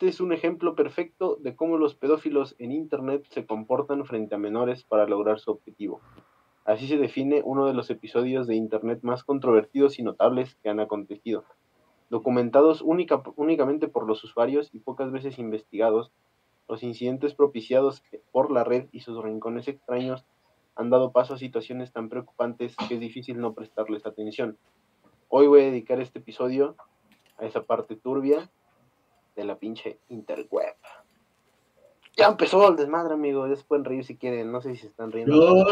[0.00, 4.38] Este es un ejemplo perfecto de cómo los pedófilos en Internet se comportan frente a
[4.38, 6.00] menores para lograr su objetivo.
[6.64, 10.80] Así se define uno de los episodios de Internet más controvertidos y notables que han
[10.80, 11.44] acontecido,
[12.08, 16.10] documentados única, únicamente por los usuarios y pocas veces investigados.
[16.66, 20.24] Los incidentes propiciados por la red y sus rincones extraños
[20.76, 24.56] han dado paso a situaciones tan preocupantes que es difícil no prestarles atención.
[25.28, 26.74] Hoy voy a dedicar este episodio
[27.36, 28.50] a esa parte turbia
[29.40, 30.76] de la pinche interweb.
[32.16, 33.46] Ya empezó el desmadre, amigo.
[33.48, 34.52] Ya se pueden reír si quieren.
[34.52, 35.64] No sé si se están riendo.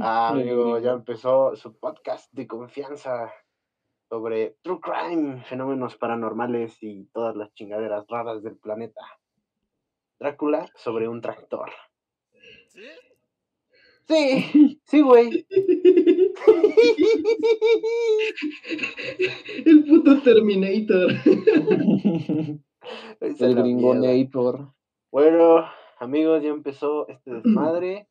[0.00, 3.32] Ah, amigo, ya empezó su podcast de confianza
[4.08, 9.02] sobre True Crime, fenómenos paranormales y todas las chingaderas raras del planeta.
[10.18, 11.70] Drácula sobre un tractor.
[12.68, 12.82] ¿Sí?
[14.08, 15.46] Sí, sí, güey.
[19.64, 21.10] El puto Terminator.
[23.20, 24.72] El Gringonator.
[25.10, 25.64] Bueno,
[25.98, 28.08] amigos, ya empezó este desmadre.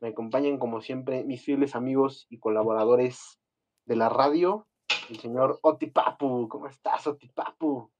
[0.00, 3.38] Me acompañan como siempre mis fieles amigos y colaboradores
[3.86, 4.66] de la radio,
[5.10, 6.48] el señor Otipapu.
[6.48, 7.90] ¿Cómo estás, Otipapu?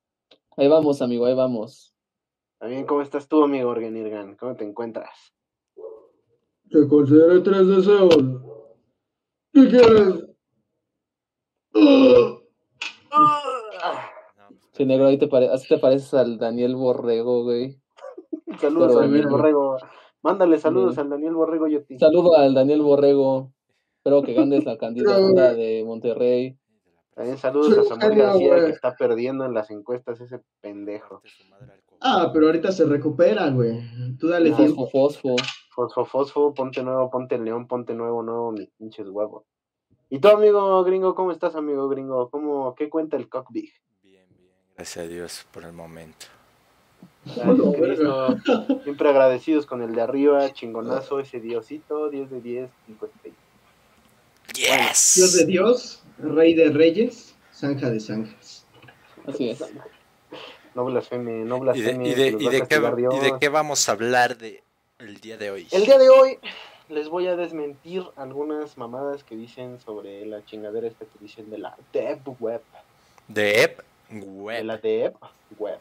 [0.56, 1.94] Ahí vamos, amigo, ahí vamos.
[2.58, 5.34] También, ¿cómo estás tú, amigo Organ ¿Cómo te encuentras?
[6.70, 8.16] Te consideré tres deseos.
[9.54, 10.24] ¿Qué quieres?
[14.72, 17.78] Sí, negro, ahí te así te pareces al Daniel Borrego, güey.
[18.60, 19.78] saludos al Daniel Borrego.
[20.22, 21.96] Mándale saludos al Daniel Borrego, yo te.
[21.98, 23.52] Saludo al Daniel Borrego.
[23.98, 26.58] Espero que ganes la candidatura de Monterrey.
[27.14, 31.22] También saludos a Samuel García, que está perdiendo en las encuestas ese pendejo.
[32.00, 33.80] Ah, pero ahorita se recupera, güey.
[34.18, 34.88] Tú dale tiempo.
[34.88, 35.36] Fosfo.
[35.36, 35.36] Fosfo,
[35.74, 39.44] fosfo, ponte nuevo, ponte león, ponte nuevo, nuevo, mis pinches huevos.
[40.10, 42.30] ¿Y tú, amigo gringo, cómo estás, amigo gringo?
[42.30, 43.72] ¿Cómo, ¿Qué cuenta el cockbig?
[44.02, 46.26] Bien, bien, gracias a Dios por el momento.
[48.84, 53.34] Siempre agradecidos con el de arriba, chingonazo, ese diosito, 10 de 10, 56.
[54.54, 55.14] Yes.
[55.16, 58.66] Dios de Dios, Rey de Reyes, Zanja de Zanjas.
[59.26, 59.64] Así es.
[60.74, 62.08] No blasfeme, no blasfeme.
[62.08, 64.63] ¿Y de, y de, qué, ¿Y de qué vamos a hablar de
[64.98, 65.66] el día de hoy?
[65.72, 66.38] El día de hoy
[66.88, 71.58] les voy a desmentir algunas mamadas que dicen sobre la chingadera esta que dicen de
[71.58, 72.62] la Deep Web.
[73.28, 74.58] Deep Web.
[74.58, 75.16] De la Deep
[75.58, 75.80] Web.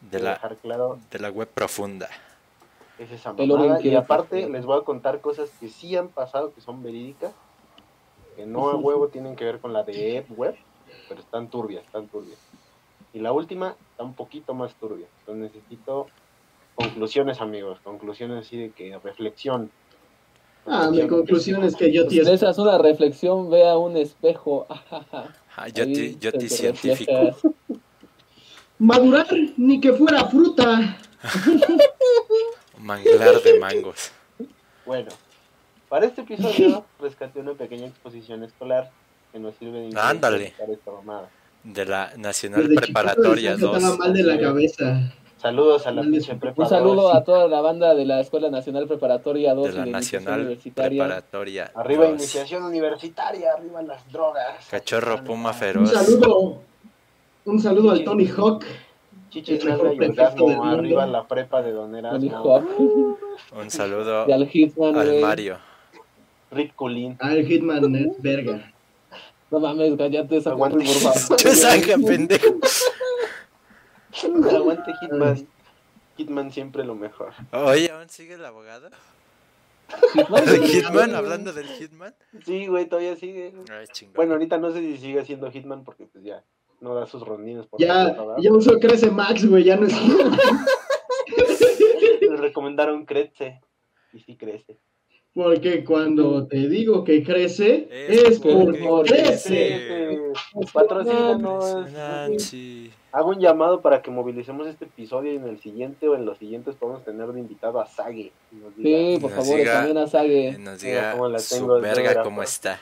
[0.00, 2.08] De la, claro, de la web profunda.
[2.98, 3.80] Es esa mamada.
[3.80, 7.32] Y aparte les voy a contar cosas que sí han pasado, que son verídicas,
[8.36, 10.56] que no a huevo tienen que ver con la Deep Web,
[11.08, 12.38] pero están turbias, están turbias.
[13.12, 15.06] Y la última está un poquito más turbia.
[15.20, 16.08] Entonces necesito
[16.74, 17.78] conclusiones, amigos.
[17.82, 19.70] Conclusiones así de que reflexión.
[20.66, 22.20] Ah, mi conclusión es que yo te...
[22.20, 24.66] Esa es una reflexión, vea un espejo.
[25.56, 27.12] Ah, yo te, yo te científico.
[28.80, 30.98] Madurar, ni que fuera fruta.
[32.80, 34.10] Manglar de mangos.
[34.84, 35.10] Bueno,
[35.88, 38.90] para este episodio rescaté una pequeña exposición escolar
[39.32, 40.54] que nos sirve de Ándale.
[41.62, 43.96] De la Nacional Preparatoria 2.
[43.96, 45.14] mal de la cabeza.
[45.44, 49.52] Saludos a la pinche Un saludo a toda la banda de la Escuela Nacional Preparatoria
[49.52, 51.70] 2 de la Nacional Preparatoria.
[51.74, 54.66] Arriba iniciación universitaria, arriba las drogas.
[54.70, 55.92] Cachorro Puma Feroz.
[55.92, 56.62] Un saludo,
[57.44, 58.64] un saludo al Tony Hawk.
[59.34, 62.64] Y Orgasmo, arriba la prepa de Don Erasmo.
[63.54, 65.58] Un saludo al, Hitman, al Mario.
[66.52, 67.16] Rick Culín.
[67.20, 68.72] Al Hitman es verga.
[69.50, 71.36] No mames, cállate esa Aguante, por favor.
[71.42, 71.50] Yo
[74.50, 75.46] Aguante Hitman.
[76.16, 77.32] Hitman siempre lo mejor.
[77.52, 78.90] Oye, ¿aún sigue el abogado?
[80.46, 81.14] ¿De Hitman?
[81.14, 82.14] ¿Hablando del Hitman?
[82.44, 83.52] Sí, güey, todavía sigue.
[84.14, 86.44] bueno, ahorita no sé si sigue siendo Hitman porque pues ya
[86.80, 87.66] no da sus rondines.
[87.66, 89.94] Por ya, ya uso Crece Max, güey, ya no es
[92.20, 93.60] Le recomendaron Crece
[94.12, 94.78] y sí crece.
[95.34, 100.32] Porque cuando te digo que crece, es, porque, crece.
[100.72, 101.88] Patrocínanos.
[103.14, 106.36] Hago un llamado para que movilicemos este episodio y en el siguiente o en los
[106.36, 108.32] siguientes podemos tener de invitado a Sage.
[108.76, 110.58] sí, por favor, también a Sage.
[110.58, 112.80] Nos diga su verga cómo está.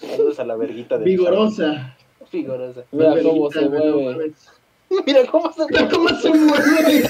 [0.00, 1.96] Saludos a la verguita de Vigorosa.
[2.32, 2.84] Vigorosa.
[2.90, 4.34] Mira cómo se mueve.
[5.06, 5.88] Mira cómo se mueve.
[5.88, 7.08] cómo se mueve.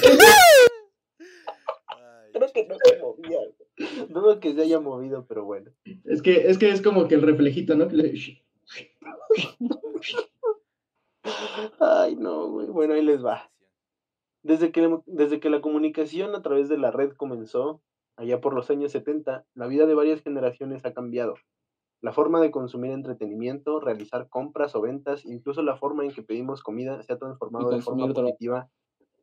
[2.33, 3.39] Creo que no se movía.
[4.09, 5.71] Dudo que se haya movido, pero bueno.
[6.05, 7.87] Es que es, que es como que el reflejito, ¿no?
[11.79, 12.67] Ay, no, güey.
[12.67, 13.51] Bueno, ahí les va.
[14.43, 17.81] Desde que, desde que la comunicación a través de la red comenzó,
[18.15, 21.35] allá por los años 70, la vida de varias generaciones ha cambiado.
[22.01, 26.61] La forma de consumir entretenimiento, realizar compras o ventas, incluso la forma en que pedimos
[26.61, 28.21] comida se ha transformado de forma droga.
[28.21, 28.69] positiva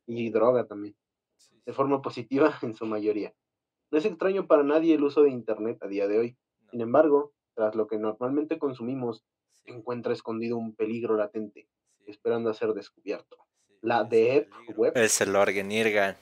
[0.06, 0.96] y droga también,
[1.36, 3.32] Sí, de forma positiva en su mayoría.
[3.90, 6.36] No es extraño para nadie el uso de Internet a día de hoy.
[6.60, 9.24] no, Sin embargo, tras lo que normalmente consumimos,
[9.66, 11.66] encuentra escondido un peligro latente,
[11.98, 13.36] sí, esperando a ser descubierto.
[13.68, 14.48] sí, La Deep.
[14.76, 14.92] Web.
[14.96, 16.16] Es el Orgenirgan.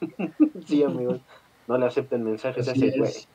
[0.66, 1.20] Sí, amigos.
[1.66, 3.10] No le acepten mensajes a Así ese güey.
[3.10, 3.28] es.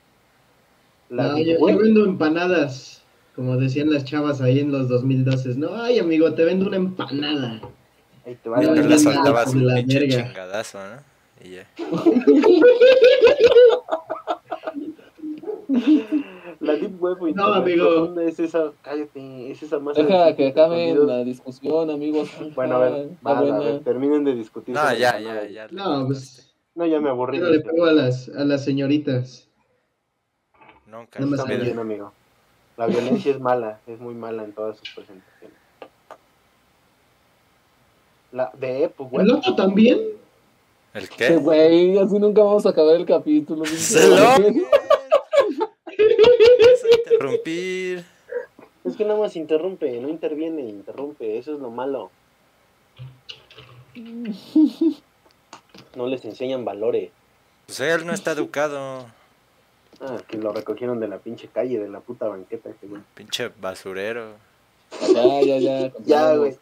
[1.10, 3.04] La No, yo, vendo empanadas,
[3.36, 5.56] como decían las chavas ahí en los 2012.
[5.56, 7.62] No, ay, amigo, te vendo una empanada.
[8.26, 10.24] Ahí te va le soltabas por un la pinche verga.
[10.28, 10.98] chingadazo, ¿no?
[11.44, 11.68] Y ya.
[16.60, 18.20] La Deep Web o No, amigo.
[18.22, 21.08] es esa, cállate, es esa masa de Deja que escondidos.
[21.08, 22.30] la discusión, amigos.
[22.56, 23.60] Bueno, a ver, Está va, a buena.
[23.60, 24.74] ver, terminen de discutir.
[24.76, 25.68] No, ya, ya, ya.
[25.72, 27.40] No, pues, No, ya me aburrí.
[27.40, 29.48] yo le pego a las, a las señoritas.
[30.88, 31.20] Nunca.
[31.20, 32.12] No me Está bien, amigo.
[32.78, 35.58] La violencia es mala, es muy mala en todas sus presentaciones.
[38.32, 39.38] La de Epo, ¿El Web.
[39.38, 40.00] otro también?
[40.94, 41.36] ¿El Sí, qué?
[41.38, 43.66] güey, así nunca vamos a acabar el capítulo.
[43.66, 44.16] ¡Se lo!
[47.34, 48.06] Interrumpir.
[48.84, 52.12] Es que nada más interrumpe, no interviene, interrumpe, eso es lo malo.
[55.96, 57.12] No les enseñan valores.
[57.66, 59.06] Pues él no está educado.
[60.02, 63.02] Ah, que lo recogieron de la pinche calle, de la puta banqueta güey.
[63.16, 64.34] Pinche basurero.
[65.14, 65.92] Ya, ya, ya.
[66.06, 66.58] Ya, güey.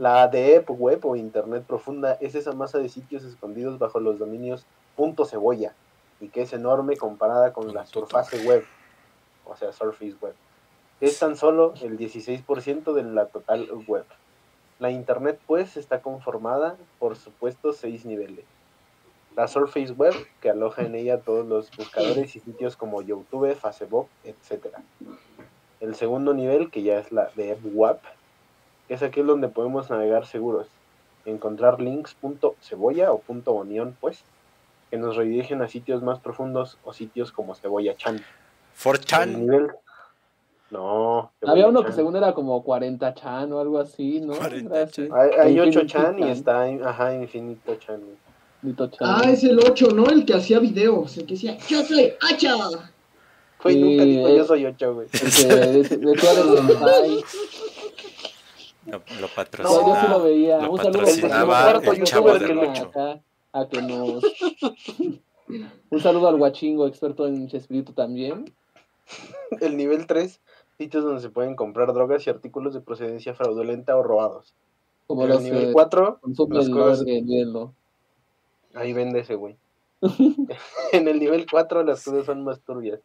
[0.00, 4.64] La Deep Web o Internet Profunda es esa masa de sitios escondidos bajo los dominios
[4.94, 5.74] punto cebolla
[6.20, 8.64] y que es enorme comparada con la Surface Web,
[9.46, 10.34] o sea, Surface Web.
[11.00, 14.04] Es tan solo el 16% de la total web.
[14.78, 18.44] La Internet, pues, está conformada por supuestos seis niveles.
[19.34, 24.08] La Surface Web, que aloja en ella todos los buscadores y sitios como YouTube, Facebook,
[24.24, 24.76] etc.
[25.80, 27.98] El segundo nivel, que ya es la Deep Web,
[28.88, 30.68] es aquí donde podemos navegar seguros,
[31.26, 32.16] encontrar links
[32.62, 34.24] cebolla o onión, pues,
[34.90, 38.24] que nos redirigen a sitios más profundos o sitios como Cebolla Chan.
[38.84, 39.38] El 4chan.
[39.38, 39.68] nivel...
[40.68, 41.30] No.
[41.46, 41.96] Había uno que Chan.
[41.96, 44.34] según era como 40 chan o algo así, ¿no?
[44.34, 44.92] 40 Era así.
[45.08, 45.08] chan.
[45.12, 48.00] Hay, hay Infinity 8 Chan y está, ajá, Infinito Chan.
[48.00, 48.16] güey.
[48.62, 48.98] Nito chan.
[49.08, 50.06] Ah, es el 8, ¿no?
[50.06, 52.54] El que hacía videos, el que decía, yo soy hacha.
[53.62, 55.06] Güey, nunca dijo yo soy 8, güey.
[55.08, 55.96] Que.
[58.86, 60.18] Lo, lo No, yo sí lo patrocinaba.
[60.18, 60.58] veía.
[60.60, 63.20] lo Un saludo patrocinaba youtuber chavo que del acá,
[63.52, 64.22] a que nos...
[65.90, 68.44] Un saludo al guachingo, experto en Chespirito también.
[69.60, 70.40] El nivel 3,
[70.78, 74.54] sitios donde se pueden comprar drogas y artículos de procedencia fraudulenta o robados.
[75.06, 77.74] Como el nivel que 4, consumen las el cosas- de hielo.
[78.74, 79.56] Ahí vende ese güey.
[80.92, 83.00] en el nivel 4 las cosas son más turbias.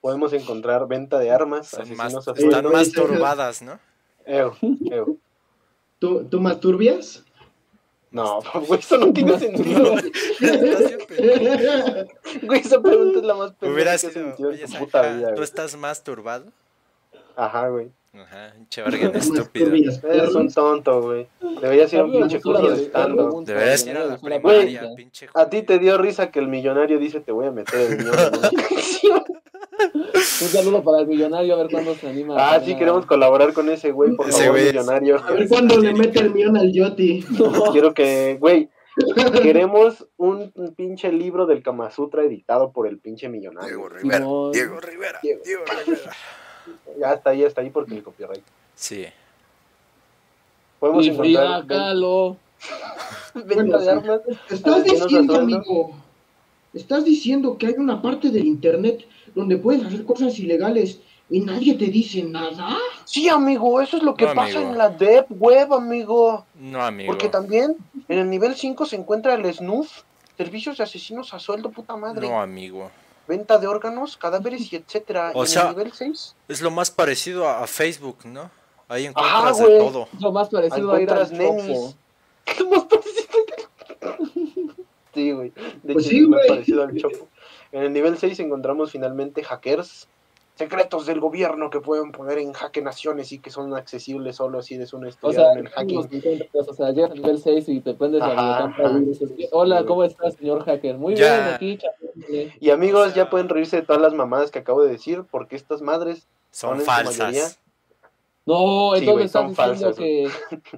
[0.00, 3.78] Podemos encontrar venta de armas, Son asesinos más, están más turbadas, ¿no?
[4.26, 4.52] Ew,
[4.90, 5.18] ew.
[6.00, 7.24] ¿Tú, ¿Tú masturbias?
[8.12, 9.94] No, güey, eso no tiene sentido.
[12.42, 14.78] Güey, esa pregunta es la más pendeja Hubiera que has sido, sentido en oye, tu
[14.78, 16.46] puta Sanja, vida, ¿tú estás más turbado?
[17.36, 17.90] Ajá, güey.
[18.14, 18.52] Ajá,
[18.86, 19.66] Orgen ¿Tú estúpido.
[19.70, 20.54] masturbias, Eres un perros?
[20.54, 21.26] tonto, güey.
[21.62, 24.90] Deberías ir a un pinche pues, curso de stand pregunta, Deberías ir a la primaria,
[24.94, 28.06] pinche A ti te dio risa que el millonario dice te voy a meter el.
[30.42, 32.34] Un saludo para el millonario, a ver cuándo se anima.
[32.38, 35.16] Ah, sí, queremos colaborar con ese güey, por Ese favor, es- millonario.
[35.24, 37.24] A ver cuándo le mete el millón al Yoti.
[37.72, 38.68] Quiero que, güey,
[39.42, 43.68] queremos un, un pinche libro del Kama Sutra editado por el pinche millonario.
[43.68, 44.18] Diego Rivera.
[44.52, 45.18] Diego Rivera.
[45.22, 45.40] Diego.
[45.44, 46.12] Diego Rivera.
[46.98, 48.44] Ya está ahí, está ahí porque el copyright.
[48.74, 49.06] Sí.
[50.78, 52.36] Podemos Y encontrar Frida Kahlo.
[53.34, 53.88] venta Bueno, de sí.
[53.90, 54.20] armas.
[54.50, 55.94] Estás ¿Qué nos diciendo, amigo,
[56.74, 61.00] estás diciendo que hay una parte del internet donde puedes hacer cosas ilegales
[61.30, 62.76] y nadie te dice nada.
[63.04, 64.72] Sí, amigo, eso es lo que No, pasa amigo.
[64.72, 66.44] en la Deep Web, amigo.
[66.56, 67.10] No, amigo.
[67.10, 67.76] Porque también
[68.08, 70.02] en el nivel 5 se encuentra el SNUF,
[70.36, 72.28] servicios de asesinos a sueldo, puta madre.
[72.28, 72.90] No, amigo.
[73.28, 75.32] Venta de órganos, cadáveres y etcétera.
[75.34, 78.50] O en sea- el nivel 6 Es lo más parecido a, a Facebook, ¿no?
[78.88, 79.10] Ahí Ajá,
[79.48, 79.78] encuentras de güey.
[79.78, 80.08] todo.
[80.12, 81.96] Es lo más parecido a ir al nenis.
[82.44, 83.22] ¿Qué más parecido?
[85.14, 85.52] Sí, güey.
[85.82, 86.48] De Pues hecho, sí, es más güey.
[86.48, 87.28] parecido al Chopo.
[87.70, 90.08] En el nivel 6 encontramos finalmente hackers,
[90.54, 94.74] secretos del gobierno que pueden poner en jaque naciones y que son accesibles solo si
[94.74, 96.48] eres un O estudiante sea, en el hacking.
[96.52, 98.98] los o sea, llegas al nivel 6 y te prendes Ajá, la cámara ajá.
[98.98, 100.98] y dices, hola, ¿cómo estás, señor hacker?
[100.98, 101.56] Muy Ya.
[101.58, 102.54] bien, aquí.
[102.60, 105.24] Y amigos, O sea- ya pueden reírse de todas las mamadas que acabo de decir,
[105.30, 106.94] porque estas madres Son mayoría.
[106.94, 107.58] falsas.
[108.44, 110.28] No, Sí, entonces güey, estás son diciendo falsas, que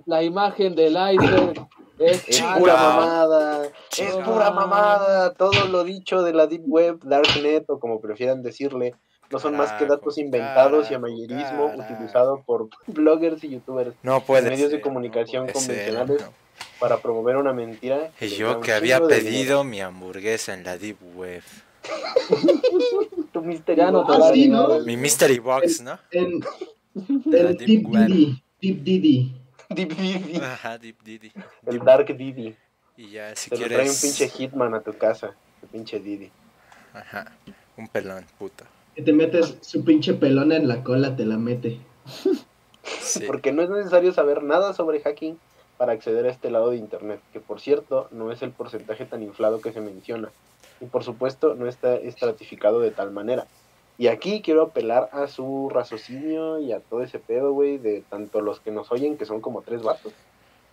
[0.06, 1.66] la imagen del iceberg
[1.98, 3.64] es es pura mamada,
[3.98, 8.94] es pura mamada, todo lo dicho de la Deep Web, Darknet o como prefieran decirle,
[9.34, 11.72] no son más que Carajo, datos inventados y carajo.
[11.76, 16.32] utilizado por bloggers y youtubers No puede medios de comunicación no puede ser, convencionales no.
[16.80, 18.10] para promover una mentira.
[18.20, 21.42] Y yo que había pedido mi hamburguesa en la Deep Web.
[23.32, 24.20] Tu mystery no box.
[24.22, 25.98] Ah, Mi Mystery Box, ¿no?
[26.12, 26.40] En,
[26.94, 27.88] Deep.
[27.88, 28.42] Diddy.
[28.60, 29.34] Deep Diddy.
[29.70, 30.36] Deep Diddy.
[30.36, 31.32] Ajá, Deep Diddy.
[31.66, 32.54] El Dark Diddy.
[32.96, 34.00] Y ya, si Te lo trae un quieres.
[34.02, 35.34] pinche hitman a tu casa.
[35.62, 36.30] El pinche Diddy.
[36.92, 37.32] Ajá,
[37.76, 38.64] un pelón, puto.
[38.94, 41.78] Que te metes su pinche pelona en la cola, te la mete.
[42.82, 43.24] Sí.
[43.26, 45.38] Porque no es necesario saber nada sobre hacking
[45.78, 49.22] para acceder a este lado de Internet, que por cierto no es el porcentaje tan
[49.22, 50.30] inflado que se menciona.
[50.80, 53.46] Y por supuesto no está estratificado de tal manera.
[53.96, 58.40] Y aquí quiero apelar a su raciocinio y a todo ese pedo, güey, de tanto
[58.40, 60.12] los que nos oyen, que son como tres vatos,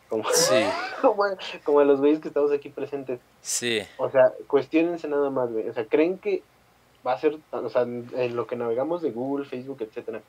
[0.09, 0.55] como, Sí,
[1.01, 1.23] como,
[1.63, 3.19] como a los güeyes que estamos aquí presentes.
[3.41, 3.79] sí.
[3.97, 5.69] O sea, cuestionense nada más, güey.
[5.69, 6.41] O sea, ¿creen que
[7.05, 10.21] va a ser, o sea, en lo que navegamos de Google, Facebook, etcétera?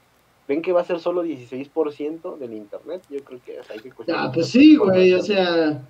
[0.47, 3.03] ¿Creen que va a ser solo 16% del internet?
[3.09, 5.81] Yo creo que o sea, hay que cuestionar Ah, pues sí, güey, o sea,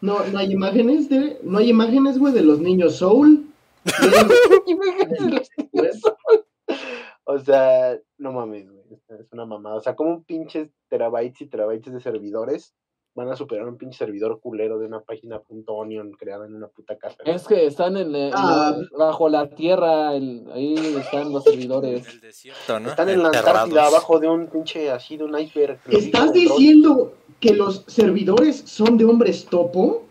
[0.00, 3.46] no, no hay imágenes de, no hay imágenes, güey, de los niños Soul.
[7.24, 8.82] O sea, no mames, güey.
[9.08, 9.76] Es una mamada.
[9.76, 12.74] O sea, como pinches terabytes y terabytes de servidores
[13.14, 16.96] van a superar un pinche servidor culero de una página .onion creada en una puta
[16.96, 17.16] casa.
[17.26, 18.74] Es que están en, en Ah.
[18.96, 22.06] bajo la tierra, el- ahí están los servidores.
[22.08, 22.88] el desierto, ¿no?
[22.90, 23.28] Están en la.
[23.28, 25.78] Antártida, abajo de un pinche así, de un iceberg.
[25.90, 30.04] ¿Estás diciendo que los servidores son de hombres topo?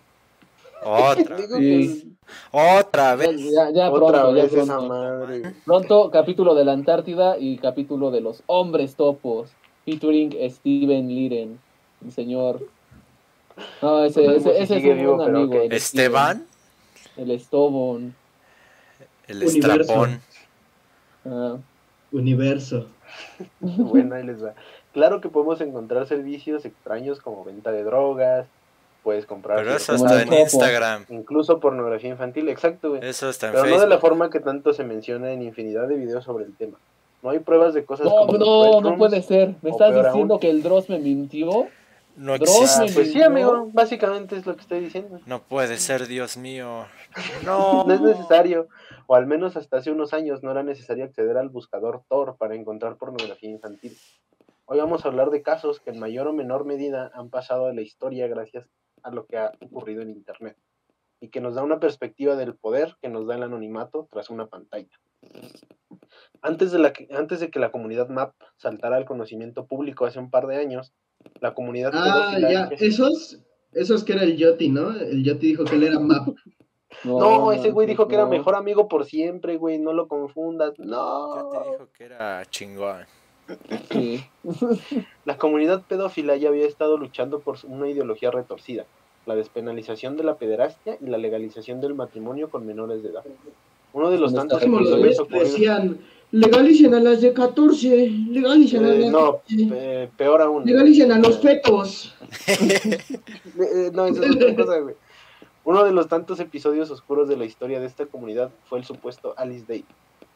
[0.84, 2.03] Otra, Digo Sí.
[2.03, 2.12] que
[2.51, 3.36] otra vez.
[3.51, 4.88] ya, ya otra pronto, ya vez esa pronto.
[4.88, 5.41] madre.
[5.65, 9.50] Pronto, capítulo de la Antártida y capítulo de los hombres topos,
[9.86, 11.60] featuring Steven Liren,
[12.05, 12.62] el señor.
[13.82, 15.62] No, ese, No ese, ese es sigue un vivo, buen pero amigo.
[15.72, 16.46] Esteban,
[17.18, 18.15] El Estobon.
[19.27, 19.82] el Universo.
[19.82, 20.22] estrapón.
[21.25, 21.58] Ah,
[22.12, 22.88] Universo.
[23.60, 24.53] Bueno, ahí les va.
[24.94, 28.46] Claro que podemos encontrar servicios extraños como venta de drogas,
[29.03, 30.32] puedes comprar Pero eso está en.
[30.34, 31.06] Instagram.
[31.10, 33.01] incluso pornografía infantil, exacto, güey.
[33.08, 35.96] Eso está en Pero no de la forma que tanto se menciona en infinidad de
[35.96, 36.77] videos sobre el tema.
[37.24, 39.56] No hay pruebas de cosas No, como no, no puede ser.
[39.62, 40.39] ¿Me estás diciendo aún.
[40.41, 41.68] que el Dross me mintió?
[42.15, 42.84] No existe.
[42.84, 45.20] Ah, pues sí, amigo, básicamente es lo que estoy diciendo.
[45.25, 46.86] No puede ser, Dios mío.
[47.46, 47.84] No.
[47.86, 48.68] No es necesario,
[49.08, 52.56] o al menos hasta hace unos años no era necesario acceder al buscador Tor para
[52.56, 53.98] encontrar pornografía infantil.
[54.65, 57.74] Hoy vamos a hablar de casos que en mayor o menor medida han pasado a
[57.74, 58.70] la historia gracias
[59.03, 60.56] a lo que ha ocurrido en Internet
[61.20, 64.48] y que nos da una perspectiva del poder que nos da el anonimato tras una
[64.48, 64.89] pantalla.
[66.41, 70.20] Antes de, la que- antes de que la comunidad MAP saltara al conocimiento público hace
[70.20, 70.94] un par de años,
[71.39, 73.39] la comunidad Ah, ya, que- esos,
[73.73, 74.91] esos que era el Yoti, ¿no?
[74.95, 76.27] El Yoti dijo que él era map.
[77.05, 80.73] No, ese güey dijo que era mejor amigo por siempre, güey, no lo confundas.
[80.77, 81.49] Ya No.
[81.51, 83.05] te dijo que era chingón.
[83.89, 84.23] Sí.
[85.25, 88.85] La comunidad pedófila ya había estado luchando por una ideología retorcida,
[89.25, 93.23] la despenalización de la pederastia y la legalización del matrimonio con menores de edad.
[93.93, 95.27] Uno de los ¿Dónde tantos ocurridos...
[95.29, 95.99] decían,
[96.31, 100.65] legalicen a las de 14, legalicen a Eh, las no, 14, pe- peor aún.
[100.65, 102.15] legalicen a los fetos.
[103.59, 104.95] Eh, no, eso es otra cosa, güey.
[105.63, 109.33] Uno de los tantos episodios oscuros de la historia de esta comunidad fue el supuesto
[109.38, 109.85] Alice Day,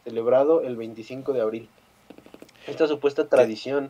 [0.04, 1.70] celebrado el 25 de abril.
[2.68, 3.90] Esta supuesta tradición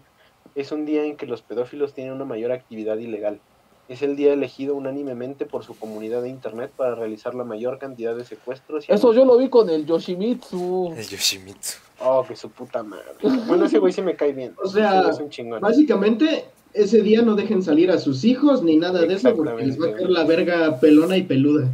[0.56, 3.40] es un día en que los pedófilos tienen una mayor actividad ilegal.
[3.88, 8.16] Es el día elegido unánimemente por su comunidad de internet para realizar la mayor cantidad
[8.16, 8.90] de secuestros.
[8.90, 10.94] y Eso yo lo vi con el Yoshimitsu.
[10.98, 11.78] El Yoshimitsu.
[12.00, 13.06] Oh, que su puta madre.
[13.48, 14.56] Bueno, ese güey sí me cae bien.
[14.64, 15.62] O sea, es un chingón.
[15.62, 19.80] Básicamente, ese día no dejen salir a sus hijos ni nada de eso porque les
[19.80, 21.70] va a caer la verga pelona y peluda.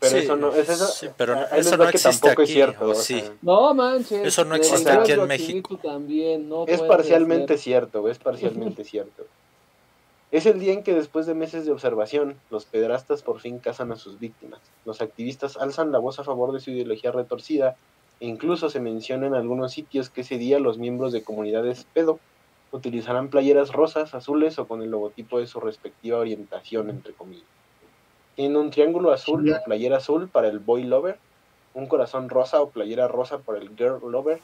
[0.00, 2.52] Pero Sí, eso no, es eso, sí, pero ahí eso no que existe tampoco aquí,
[2.52, 2.84] es cierto.
[2.86, 3.18] ¿o o sí?
[3.20, 4.24] sea, No manches.
[4.24, 5.76] Eso no existe aquí en México.
[5.82, 9.26] También, no Es parcialmente cierto, es parcialmente cierto.
[10.30, 13.92] Es el día en que después de meses de observación, los pederastas por fin cazan
[13.92, 14.60] a sus víctimas.
[14.84, 17.76] Los activistas alzan la voz a favor de su ideología retorcida
[18.20, 22.20] e incluso se menciona en algunos sitios que ese día los miembros de comunidades pedo
[22.72, 27.48] utilizarán playeras rosas, azules o con el logotipo de su respectiva orientación, entre comillas.
[28.36, 31.18] Tienen un triángulo azul o playera azul para el boy lover,
[31.72, 34.40] un corazón rosa o playera rosa para el girl lover,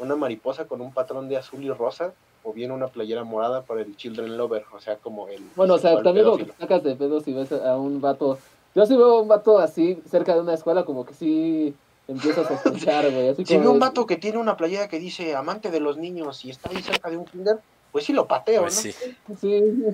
[0.00, 3.82] una mariposa con un patrón de azul y rosa, o bien una playera morada para
[3.82, 5.42] el children lover, o sea, como el...
[5.56, 6.54] Bueno, o sea, también lo pedófilo.
[6.58, 8.38] sacas de pedo si ves a un vato.
[8.74, 11.74] Yo si veo a un vato así cerca de una escuela, como que sí
[12.08, 13.34] empiezo a sospechar, güey.
[13.36, 16.44] Si como veo un vato que tiene una playera que dice amante de los niños
[16.44, 17.58] y está ahí cerca de un kinder,
[17.92, 18.80] pues sí lo pateo, Pues ¿no?
[18.92, 18.94] sí.
[19.40, 19.84] Sí,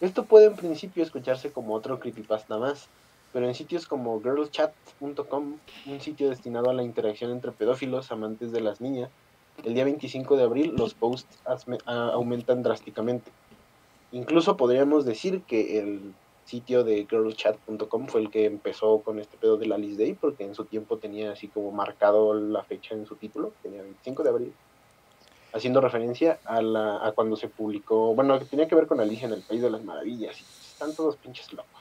[0.00, 2.86] Esto puede en principio escucharse como otro creepypasta más,
[3.32, 5.56] pero en sitios como girlchat.com,
[5.86, 9.10] un sitio destinado a la interacción entre pedófilos, amantes de las niñas,
[9.64, 11.38] el día 25 de abril los posts
[11.86, 13.30] aumentan drásticamente.
[14.12, 19.56] Incluso podríamos decir que el sitio de girlchat.com fue el que empezó con este pedo
[19.56, 23.06] de la Alice Day, porque en su tiempo tenía así como marcado la fecha en
[23.06, 24.52] su título, tenía 25 de abril,
[25.52, 29.28] haciendo referencia a, la, a cuando se publicó, bueno, que tenía que ver con Alicia
[29.28, 31.79] en el País de las Maravillas, y están todos pinches locos.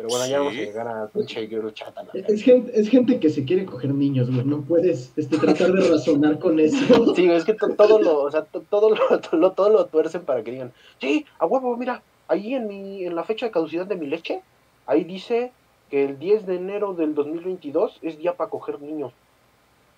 [0.00, 3.20] Pero bueno, ya vamos a llegar a pinche girlchat a la Es gente, es gente
[3.20, 4.46] que se quiere coger niños, güey.
[4.46, 7.12] No puedes este, tratar de razonar con eso.
[7.14, 9.84] Sí, es que to- todo lo, o sea, to- todo lo, to- lo- todo lo
[9.84, 13.52] tuercen para que digan, sí, a huevo, mira, ahí en mi, en la fecha de
[13.52, 14.40] caducidad de mi leche,
[14.86, 15.52] ahí dice
[15.90, 19.12] que el 10 de enero del 2022 es día para coger niños.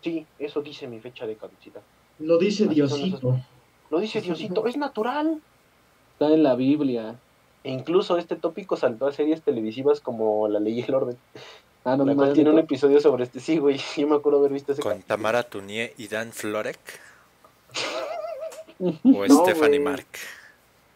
[0.01, 1.83] Sí, eso dice mi fecha de caducidad.
[2.19, 3.37] Lo dice Diosito.
[3.89, 5.41] Lo dice Diosito, es natural.
[6.15, 7.15] Está en la Biblia.
[7.65, 11.17] E incluso este tópico saltó a series televisivas como La Ley y el Orden,
[11.85, 13.41] Ah, no, la cual tiene un episodio sobre este.
[13.41, 15.09] Sí, güey, yo me acuerdo haber visto ese Con capítulo.
[15.17, 16.79] Tamara Tunier y Dan Florek.
[18.81, 19.81] O No, Stephanie güey.
[19.81, 20.07] Mark.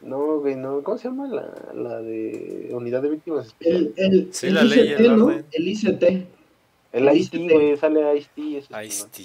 [0.01, 0.83] No, güey, no.
[0.83, 3.93] ¿Cómo se llama la, la de Unidad de Víctimas Especiales?
[3.97, 5.25] El, el, Sí, el la ley y ICT, el ¿no?
[5.27, 5.47] orden.
[5.53, 6.03] El ICT.
[6.93, 7.53] El ICT.
[7.53, 8.59] güey, sale Ice-T.
[8.59, 9.11] ese Ice chingón.
[9.11, 9.23] T.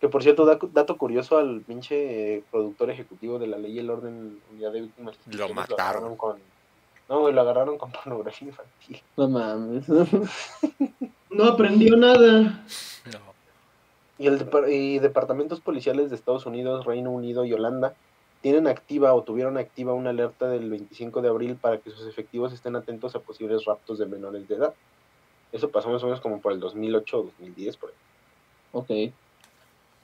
[0.00, 3.90] Que por cierto, da- dato curioso al pinche productor ejecutivo de la ley y el
[3.90, 5.16] orden unidad de víctimas.
[5.26, 6.16] Lo mataron.
[6.16, 6.38] con,
[7.08, 9.02] no, güey, lo agarraron con pornografía infantil.
[9.16, 9.84] No mames.
[11.32, 12.64] No aprendió nada.
[13.06, 13.18] No.
[14.18, 17.94] Y, el y departamentos policiales de Estados Unidos, Reino Unido y Holanda
[18.40, 22.52] tienen activa o tuvieron activa una alerta del 25 de abril para que sus efectivos
[22.52, 24.74] estén atentos a posibles raptos de menores de edad.
[25.52, 27.96] Eso pasó más o menos como por el 2008 o 2010, por ahí.
[28.72, 29.12] ok.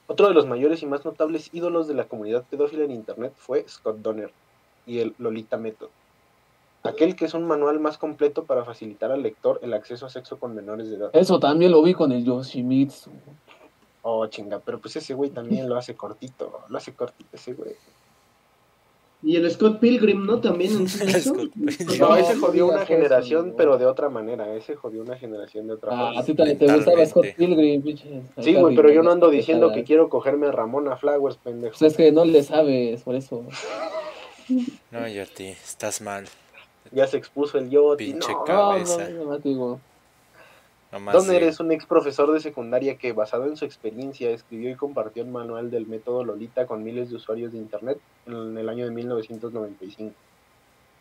[0.09, 3.65] Otro de los mayores y más notables ídolos de la comunidad pedófila en Internet fue
[3.69, 4.33] Scott Donner
[4.87, 5.89] y el Lolita Method.
[6.85, 10.39] Aquel que es un manual más completo para facilitar al lector el acceso a sexo
[10.39, 11.11] con menores de edad.
[11.13, 13.11] Eso también lo vi con el Yoshimitsu.
[14.03, 17.75] Oh, chinga, pero pues ese güey también lo hace cortito, lo hace cortito ese güey.
[19.29, 20.41] Y el Scott Pilgrim, ¿no?
[20.41, 20.89] También.
[20.89, 21.99] Scott Pilgrim.
[21.99, 25.91] No, ese jodió una generación, pero de otra manera, ese jodió una generación de otra
[25.93, 26.21] Ah, forma.
[26.21, 27.05] a ti también te gustaba.
[27.07, 28.23] Scott Pilgrim, pinche.
[28.39, 31.77] Sí, güey, pero yo no ando diciendo que quiero cogerme a Ramona Flowers, pendejo.
[31.77, 33.45] Pues es que no le sabes, por eso.
[34.93, 36.27] No, Yoti, estás mal.
[36.93, 37.97] Ya se expuso el yo.
[37.97, 39.09] Pinche No, Cabeza.
[39.11, 39.81] no, no.
[40.97, 41.49] Nomás Donner sí.
[41.49, 45.29] es un ex profesor de secundaria que, basado en su experiencia, escribió y compartió el
[45.29, 50.15] manual del método Lolita con miles de usuarios de Internet en el año de 1995.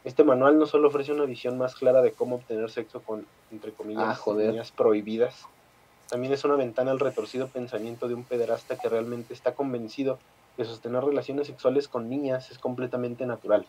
[0.04, 3.72] Este manual no solo ofrece una visión más clara de cómo obtener sexo con, entre
[3.72, 4.50] Ah, comillas, joder.
[4.52, 5.46] niñas prohibidas,
[6.10, 10.20] también es una ventana al retorcido pensamiento de un pederasta que realmente está convencido
[10.58, 13.66] que sostener relaciones sexuales con niñas es completamente natural.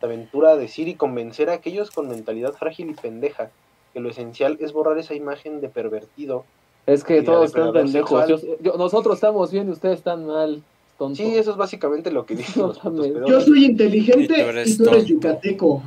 [0.00, 3.50] Se aventura a decir y convencer a aquellos con mentalidad frágil y pendeja
[3.92, 6.44] que lo esencial es borrar esa imagen de pervertido.
[6.86, 8.28] Es que todos están pendejos.
[8.28, 8.58] Yo- sexual.
[8.62, 10.62] yo- nosotros estamos bien y ustedes están mal.
[10.98, 11.16] Tonto.
[11.16, 13.28] Sí, eso es básicamente lo que dicen No los.
[13.28, 15.08] Yo soy inteligente Y tú eres y tú eres tonto.
[15.08, 15.82] yucateco.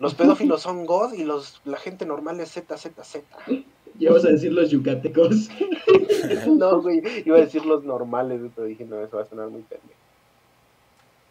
[0.00, 3.18] Los pedófilos son God y los, la gente normal es ZZZ.
[3.98, 5.48] Ya vas a decir los yucatecos.
[6.46, 9.62] No, güey, iba a decir los normales, pero dije, no, eso va a sonar muy
[9.62, 9.98] pendejo.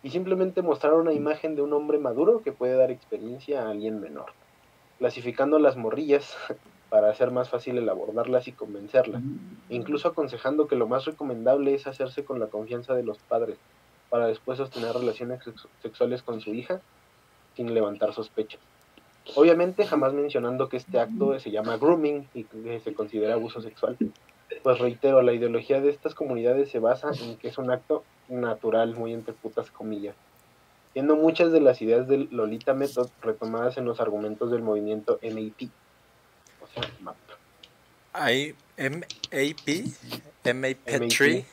[0.04, 4.00] Y simplemente mostrar una imagen de un hombre maduro que puede dar experiencia a alguien
[4.00, 4.28] menor,
[5.00, 6.38] clasificando las morrillas
[6.90, 9.24] para hacer más fácil el abordarlas y convencerlas,
[9.70, 13.58] incluso aconsejando que lo más recomendable es hacerse con la confianza de los padres,
[14.10, 16.82] para después sostener relaciones sex- sexuales con su hija
[17.56, 18.60] sin levantar sospechas.
[19.36, 23.98] Obviamente jamás mencionando que este acto se llama grooming y que se considera abuso sexual.
[24.64, 28.96] Pues reitero, la ideología de estas comunidades se basa en que es un acto natural,
[28.96, 30.16] muy entre putas comillas,
[31.00, 35.70] siendo muchas de las ideas del Lolita Method retomadas en los argumentos del movimiento MAP.
[36.62, 37.16] O sea, MAP.
[38.12, 39.86] Hay MAP,
[40.44, 41.46] MAP3.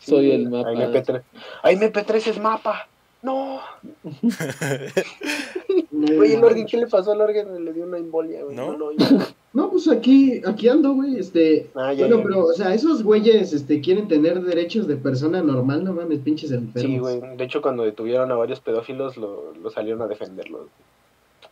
[0.00, 0.70] Soy el mapa.
[0.70, 1.22] Ay, MP3.
[1.62, 2.88] Ay, MP3 es mapa.
[3.22, 3.60] No.
[4.02, 4.12] No,
[6.20, 6.70] Oye, el Orgen, manches.
[6.72, 7.64] ¿qué le pasó al Orgen?
[7.64, 8.56] Le dio una embolia, güey.
[8.56, 8.72] ¿No?
[8.72, 8.96] No, lo oí.
[9.54, 11.70] No, pues aquí, aquí ando, güey, este...
[11.76, 12.22] Ah, ya, bueno, ya.
[12.24, 16.50] pero, o sea, esos güeyes, este, quieren tener derechos de persona normal, no mames, pinches
[16.50, 16.90] enfermos.
[16.90, 17.36] Sí, güey.
[17.36, 20.62] De hecho, cuando detuvieron a varios pedófilos, lo, lo salieron a defenderlos.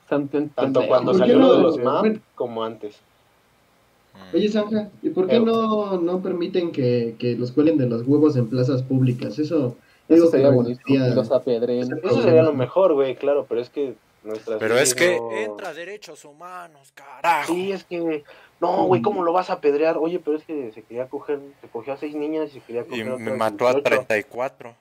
[0.09, 1.63] Tanto cuando ¿Por qué salió lo de no?
[1.63, 2.21] los MAP Bueno.
[2.35, 2.97] como antes.
[4.33, 4.37] Mm.
[4.37, 8.07] Oye, Zanja, ¿y por qué Pero- no, no permiten que, que los cuelen de los
[8.07, 9.39] huevos en plazas públicas?
[9.39, 9.77] Eso,
[10.09, 10.81] Eso digo que sería bonito.
[10.87, 11.31] Los.
[11.31, 15.73] Eso sería lo mejor, güey, claro, pero es que nuestras Pero es que no- entra
[15.75, 17.53] derechos humanos, carajo.
[17.53, 18.25] Sí, es que...
[18.61, 19.97] No, güey, ¿cómo lo vas a apedrear?
[19.99, 21.41] Oye, pero es que se quería coger...
[21.61, 23.83] Se cogió a seis niñas y se quería Y coger a me mató a 18.
[24.07, 24.75] 34.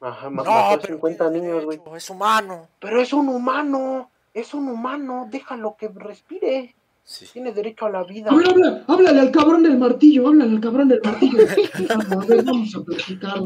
[0.00, 1.80] Ajá, No, mató a pero 50 tiene niños, güey.
[1.96, 2.68] Es humano.
[2.78, 6.74] Pero es un humano, es un humano, déjalo que respire.
[7.06, 7.26] Sí.
[7.32, 8.30] Tienes derecho a la vida.
[8.30, 11.38] A ver, habla, háblale al cabrón del martillo, háblale al cabrón del martillo.
[11.42, 13.40] a ver, vamos a platicar.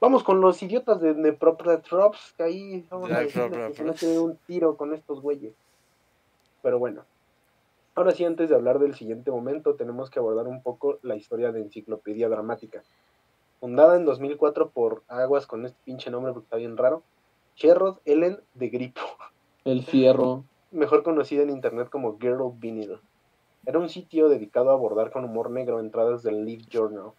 [0.00, 3.82] Vamos con los idiotas de Nepropratrops, que ahí vamos a Ya, decirle pro, pro, que
[3.84, 5.54] no tiene un tiro con estos güeyes.
[6.62, 7.04] Pero bueno.
[7.94, 11.52] Ahora sí, antes de hablar del siguiente momento, tenemos que abordar un poco la historia
[11.52, 12.82] de Enciclopedia Dramática.
[13.58, 17.02] Fundada en 2004 por Aguas con este pinche nombre porque está bien raro,
[17.56, 19.02] Sherrod Ellen de Gripo,
[19.64, 20.44] El fierro.
[20.70, 22.98] mejor conocida en internet como Girl Vinyl.
[23.66, 27.10] Era un sitio dedicado a abordar con humor negro entradas del Live Journal,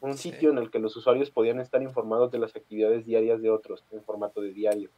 [0.00, 0.30] un Sí.
[0.30, 3.84] sitio en el que los usuarios podían estar informados de las actividades diarias de otros
[3.90, 4.90] en formato de diario.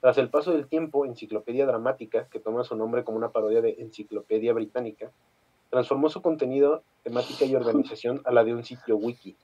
[0.00, 3.76] Tras el paso del tiempo, Enciclopedia Dramática, que toma su nombre como una parodia de
[3.80, 5.10] Enciclopedia Británica,
[5.70, 9.34] transformó su contenido, temática y organización a la de un sitio wiki,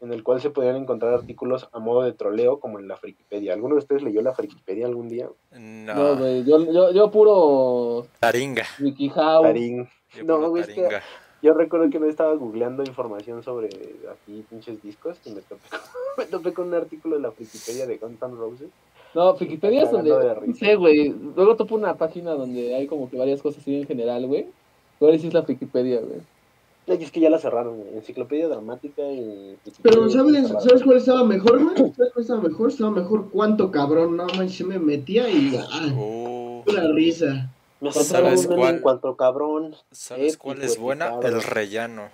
[0.00, 3.54] en el cual se podían encontrar artículos a modo de troleo como en la Frikipedia.
[3.54, 5.28] ¿Alguno de ustedes leyó la Frikipedia algún día?
[5.52, 6.44] No, No, güey.
[6.44, 8.64] Yo, yo, yo puro taringa.
[8.78, 9.42] WikiHow.
[9.42, 9.88] Tarín.
[10.14, 11.02] Yo No, güey, es que taringa.
[11.42, 15.80] Yo recuerdo que me estaba googleando información sobre así pinches discos y me topé con,
[16.18, 18.70] me topé con un artículo de la Frikipedia de Guns N' Roses.
[19.14, 20.10] No, Wikipedia es donde.
[20.10, 21.14] No sé, güey.
[21.34, 24.46] Luego topo una página donde hay como que varias cosas así en general, güey.
[25.00, 26.20] Sí es la Wikipedia, güey.
[26.86, 27.96] Es que ya la cerraron, güey.
[27.96, 29.56] Enciclopedia Dramática y...
[29.82, 30.48] Pero, ¿sabes.
[30.48, 31.76] ¿sabes cuál estaba mejor, güey?
[31.92, 32.70] ¿Sabes cuál estaba mejor?
[32.70, 37.50] Estaba mejor cuánto cabrón, no manches, se me metía y ah, Uh, pura risa.
[37.80, 38.74] Me ¿Sabes un cuál?
[38.76, 39.76] en cuanto cabrón.
[39.92, 41.14] ¿Sabes Épico, cuál es buena?
[41.22, 42.08] El rellano.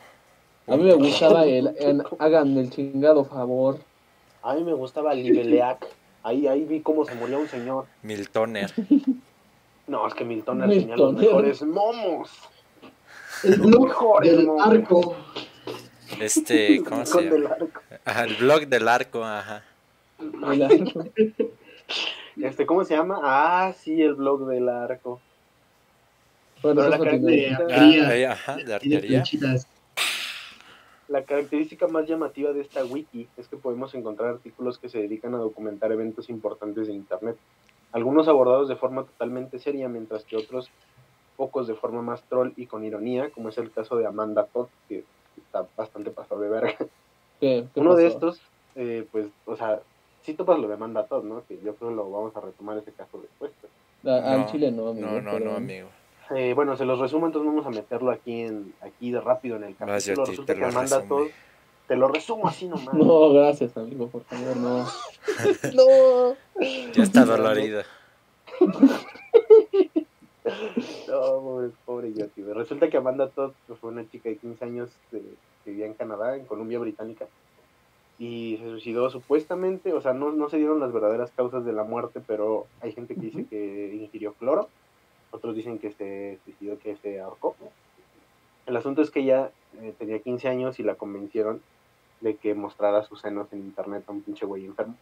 [0.67, 3.79] A mí me gustaba el, el hagan el chingado favor.
[4.43, 5.87] A mí me gustaba el Niveleac.
[6.23, 7.87] Ahí, ahí vi cómo se moría un señor.
[8.03, 8.71] Miltoner.
[9.87, 11.21] No, es que Milton tenía los Miltoner.
[11.27, 12.31] mejores momos.
[13.43, 14.67] El Los blog del momos.
[14.67, 15.17] arco.
[16.19, 17.51] Este, ¿cómo se llama?
[17.51, 17.81] arco.
[18.07, 19.63] Ajá, el blog del arco, ajá.
[20.19, 21.05] El arco.
[22.43, 23.21] Este, ¿cómo se llama?
[23.23, 25.21] Ah, sí, el blog del arco.
[26.65, 27.49] Bueno, la de-
[28.27, 28.65] Ah, ajá, de.
[31.09, 35.35] La característica más llamativa de esta wiki es que podemos encontrar artículos que se dedican
[35.35, 37.37] a documentar eventos importantes de Internet.
[37.93, 40.71] Algunos abordados de forma totalmente seria, mientras que otros
[41.37, 44.69] pocos de forma más troll y con ironía, como es el caso de Amanda Todd,
[44.89, 45.05] que
[45.37, 46.75] está bastante pasado de verga.
[47.41, 47.67] ¿Qué?
[47.75, 48.41] ¿Qué Uno de estos,
[48.77, 49.81] eh, pues, o sea,
[50.23, 51.45] sí topas lo de Amanda Todd, ¿no?
[51.47, 53.53] Que yo creo que lo vamos a retomar ese caso después.
[53.61, 53.73] pues.
[54.43, 55.07] Al chile no, amigo.
[55.07, 55.89] No, no, pero- no, amigo.
[56.31, 59.65] Eh, bueno, se los resumo, entonces vamos a meterlo aquí en aquí de rápido en
[59.65, 60.25] el capítulo.
[60.25, 61.09] Yoti, Resulta te que.
[61.09, 61.27] Todd,
[61.87, 62.95] te lo resumo así nomás.
[62.95, 64.87] No, gracias, amigo, por favor, no.
[65.75, 66.37] no.
[66.93, 67.83] Ya está dolorido.
[71.09, 72.43] No, pobre, pobre Yoti.
[72.43, 75.23] Resulta que Amanda Todd fue una chica de 15 años eh,
[75.65, 77.27] que vivía en Canadá, en Columbia Británica,
[78.19, 81.85] y se suicidó supuestamente, o sea, no, no se dieron las verdaderas causas de la
[81.85, 84.69] muerte, pero hay gente que dice que ingirió cloro,
[85.35, 87.57] otros dicen que se suicidó, que se ahorcó.
[88.67, 91.61] El asunto es que ella eh, tenía 15 años y la convencieron
[92.21, 94.95] de que mostrara sus senos en internet a un pinche güey enfermo.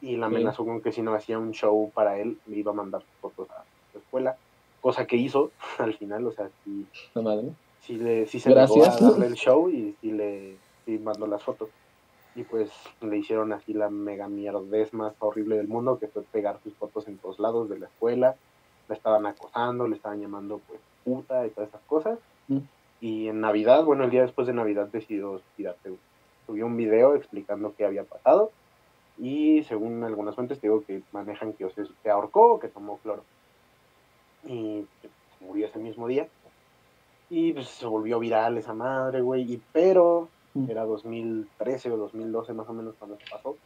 [0.00, 2.74] Y la amenazó con que si no hacía un show para él, le iba a
[2.74, 4.36] mandar fotos a su escuela.
[4.80, 7.50] Cosa que hizo al final, o sea, sí, madre.
[7.80, 11.42] sí, le, sí se negó a darle el show y sí le sí mandó las
[11.42, 11.68] fotos.
[12.36, 12.70] Y pues
[13.00, 17.06] le hicieron así la mega mierdez más horrible del mundo, que fue pegar sus fotos
[17.06, 18.36] en todos lados de la escuela.
[18.88, 22.18] La estaban acosando, le estaban llamando pues puta y todas esas cosas.
[22.48, 22.58] Mm.
[23.00, 25.98] Y en Navidad, bueno, el día después de Navidad decidió güey.
[26.46, 28.50] Subió un video explicando qué había pasado.
[29.18, 32.68] Y según algunas fuentes, te digo que manejan que o se, se ahorcó o que
[32.68, 33.22] tomó cloro.
[34.46, 34.86] Y
[35.40, 36.28] murió ese mismo día.
[37.30, 39.50] Y pues se volvió viral esa madre, güey.
[39.50, 40.70] Y pero Mm.
[40.70, 43.56] era 2013 o 2012 más o menos cuando se pasó.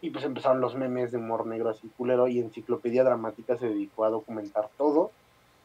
[0.00, 2.28] Y pues empezaron los memes de humor negro así culero.
[2.28, 5.10] Y Enciclopedia Dramática se dedicó a documentar todo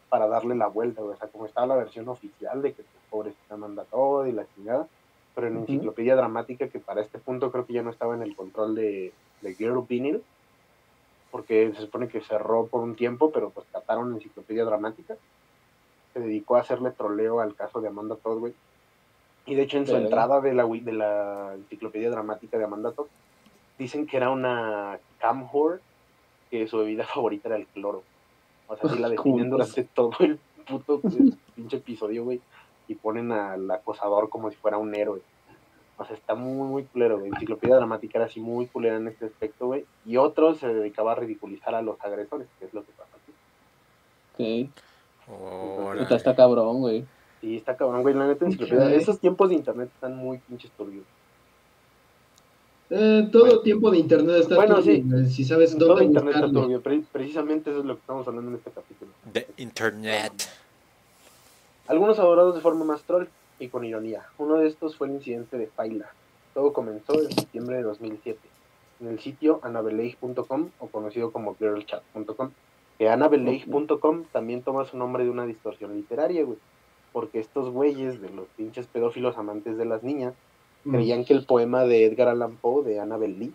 [0.10, 1.02] para darle la vuelta.
[1.02, 4.46] O sea, como estaba la versión oficial de que pues, pobrecita manda todo y la
[4.56, 4.88] chingada.
[5.36, 5.58] Pero en.
[5.58, 9.14] Enciclopedia Dramática, que para este punto creo que ya no estaba en el control de,
[9.42, 10.24] de Girl Vinyl,
[11.32, 15.16] porque se supone que cerró por un tiempo, pero pues trataron Enciclopedia Dramática.
[16.14, 18.54] Se dedicó a hacerle troleo al caso de Amanda Todd, güey.
[19.46, 23.08] Y de hecho en su entrada de la, de la Enciclopedia Dramática de Amanda Todd,
[23.82, 25.80] dicen que era una cam whore,
[26.50, 28.04] que su bebida favorita era el cloro.
[28.68, 31.02] O sea, sí la definen durante todo el puto
[31.56, 32.40] pinche episodio, güey.
[32.88, 35.22] Y ponen al acosador como si fuera un héroe.
[35.98, 37.32] O sea, está muy, muy culero, güey.
[37.32, 39.86] Enciclopedia Dramática era así muy culera en este aspecto, güey.
[40.06, 44.68] Y otro se dedicaba a ridiculizar a los agresores, que es lo que pasa aquí.
[44.68, 46.00] Ok.
[46.00, 47.06] Puta, está cabrón, güey.
[47.42, 48.16] Y está cabrón, güey.
[48.16, 48.94] La neta, enciclopedia.
[48.94, 51.06] Esos tiempos de internet están muy pinches turbios.
[52.94, 53.60] Eh, todo Bueno.
[53.62, 55.30] tiempo de internet está Bueno, turbio, sí.
[55.34, 56.82] Si sabes Todo dónde internet está turbio.
[56.82, 59.12] Pre- precisamente eso es lo que estamos hablando en este capítulo.
[59.32, 60.34] De internet.
[61.88, 63.28] Algunos adorados de forma más troll
[63.60, 64.24] y con ironía.
[64.38, 66.10] Uno de estos fue el incidente de Faila.
[66.54, 68.40] Todo comenzó en septiembre de 2007
[69.00, 72.52] en el sitio annabelleigh.com o conocido como girlchat.com.
[72.98, 76.58] Que annabelleigh.com también toma su nombre de una distorsión literaria, güey.
[77.14, 80.34] Porque estos güeyes de los pinches pedófilos amantes de las niñas.
[80.90, 83.54] Creían que el poema de Edgar Allan Poe de Annabel Lee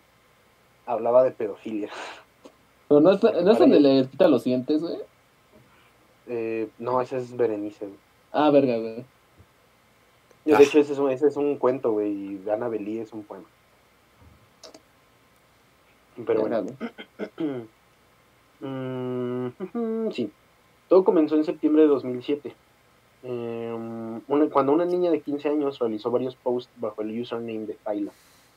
[0.85, 1.89] hablaba de pedofilia.
[2.87, 4.97] Pero no es, no es donde le quita los dientes, güey.
[6.27, 7.97] Eh, no, ese es Berenice, güey.
[8.31, 9.03] Ah, verga, güey.
[10.45, 10.61] De Ah.
[10.61, 12.11] hecho, ese es un, ese es un cuento, güey,
[12.45, 13.45] y Annabel Lee es un poema.
[16.25, 16.77] Pero Verga, bueno,
[17.37, 17.61] güey.
[18.59, 19.49] Mm,
[20.11, 20.31] sí,
[20.89, 22.55] todo comenzó en septiembre de 2007.
[23.29, 23.73] Eh,
[24.27, 28.11] una- cuando una niña de 15 años realizó varios posts bajo el username de Faila,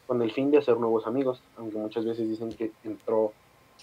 [0.06, 3.32] con el fin de hacer nuevos amigos, aunque muchas veces dicen que entró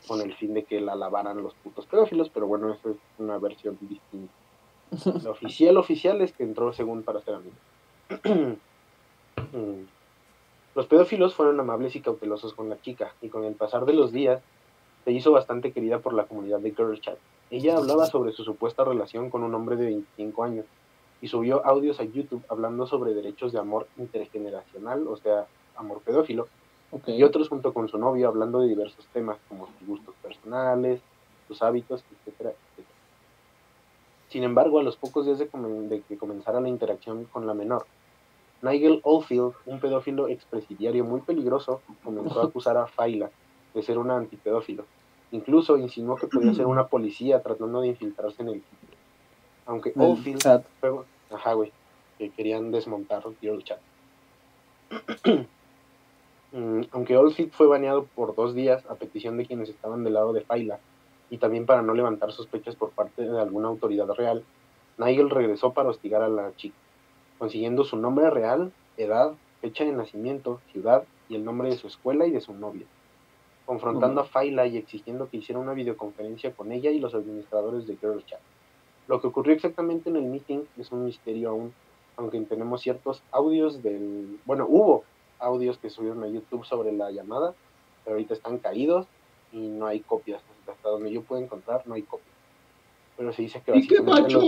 [0.08, 3.38] con el fin de que la lavaran los putos pedófilos, pero bueno, eso es una
[3.38, 4.34] versión distinta.
[5.26, 8.58] La oficial oficial es que entró según para ser amigos.
[9.54, 9.86] Mm.
[10.76, 14.12] Los pedófilos fueron amables y cautelosos con la chica, y con el pasar de los
[14.12, 14.41] días
[15.08, 17.17] se hizo bastante querida por la comunidad de Girl Chat.
[17.50, 20.65] Ella hablaba sobre su supuesta relación con un hombre de 25 años
[21.22, 26.50] y subió audios a YouTube hablando sobre derechos de amor intergeneracional, o sea, amor pedófilo,
[27.06, 31.00] y otros junto con su novio hablando de diversos temas como sus gustos personales,
[31.48, 32.96] sus hábitos, etcétera, etcétera.
[34.28, 37.54] Sin embargo, a los pocos días de, comen- de que comenzara la interacción con la
[37.54, 37.86] menor,
[38.62, 43.30] Nigel Oldfield, un pedófilo expresidiario muy peligroso, comenzó a acusar a Faila
[43.74, 44.84] de ser una antipedófilo.
[45.32, 48.63] Incluso insinuó que podía ser una policía tratando de infiltrarse en el.
[49.66, 50.66] Aunque El chat.
[50.80, 50.92] fue-
[51.32, 51.72] Ajá, güey.
[52.18, 53.80] Que querían desmontar Girl Chat.
[56.54, 60.32] Mm, Aunque Oldfield fue baneado por dos días a petición de quienes estaban del lado
[60.32, 60.80] de Faila
[61.30, 64.46] y también para no levantar sospechas por parte de alguna autoridad real,
[64.98, 66.78] Nigel regresó para hostigar a la chica,
[67.38, 72.26] consiguiendo su nombre real, edad, fecha de nacimiento, ciudad y el nombre de su escuela
[72.26, 72.86] y de su novia,
[73.67, 77.97] confrontando a Faila y exigiendo que hiciera una videoconferencia con ella y los administradores de
[77.97, 78.39] Girl Chat.
[79.08, 81.73] Lo que ocurrió exactamente en el meeting es un misterio aún,
[82.15, 84.39] aunque tenemos ciertos audios del...
[84.45, 85.03] Bueno, hubo
[85.39, 87.53] audios que subieron a YouTube sobre la llamada,
[88.03, 89.06] pero ahorita están caídos
[89.51, 90.41] y no hay copias.
[90.65, 92.36] Hasta donde yo puedo encontrar, no hay copias.
[93.17, 94.41] Pero se dice que ¿Y qué los- macho?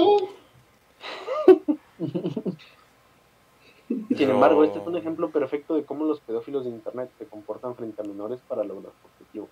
[3.90, 7.76] Sin embargo, este es un ejemplo perfecto de cómo los pedófilos de Internet se comportan
[7.76, 9.50] frente a menores para lograr su objetivo.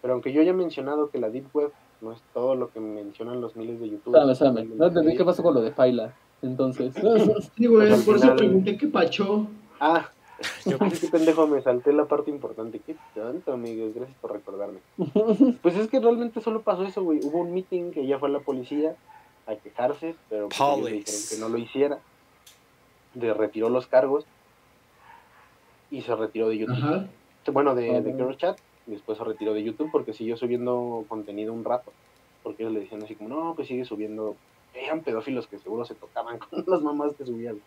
[0.00, 3.40] Pero aunque yo haya mencionado que la Deep Web no es todo lo que mencionan
[3.40, 4.28] los miles de youtubers.
[4.30, 4.78] Espérame, espérame.
[4.78, 6.14] No entendí qué pasó con lo de Faila.
[6.42, 6.94] Entonces.
[7.56, 9.46] Sí, güey, Pues por eso pregunté qué pacho.
[9.78, 10.08] Ah,
[10.66, 12.80] yo qué pendejo, me salté la parte importante.
[12.80, 14.78] Qué tanto, amigos, gracias por recordarme.
[15.60, 17.20] Pues es que realmente solo pasó eso, güey.
[17.22, 18.96] Hubo un meeting que ya fue a la policía
[19.46, 21.98] a quejarse, pero pues ellos dijeron que no lo hiciera.
[23.14, 24.24] Le retiró los cargos
[25.90, 26.76] y se retiró de YouTube.
[26.76, 27.06] Ajá.
[27.52, 28.18] Bueno, de, de Ajá.
[28.18, 31.92] Girl Chat y después se retiró de YouTube porque siguió subiendo contenido un rato.
[32.42, 34.36] Porque ellos le decían así como, no, pues sigue subiendo.
[34.74, 37.60] Eran pedófilos que seguro se tocaban con las mamás que subían.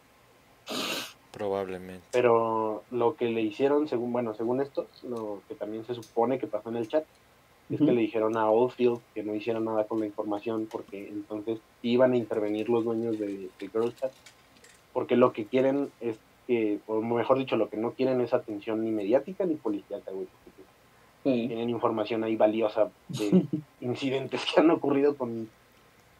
[1.31, 2.05] Probablemente.
[2.11, 6.47] Pero lo que le hicieron, según, bueno, según esto, lo que también se supone que
[6.47, 7.05] pasó en el chat,
[7.69, 11.59] es que le dijeron a Oldfield que no hiciera nada con la información porque entonces
[11.81, 14.11] iban a intervenir los dueños de, de Girl Chat.
[14.93, 18.83] Porque lo que quieren es que, o mejor dicho, lo que no quieren es atención
[18.83, 20.27] ni mediática ni policíaca, güey.
[20.27, 20.63] porque
[21.23, 21.47] Sí.
[21.47, 23.45] tienen información ahí valiosa de
[23.81, 25.49] incidentes que han ocurrido con,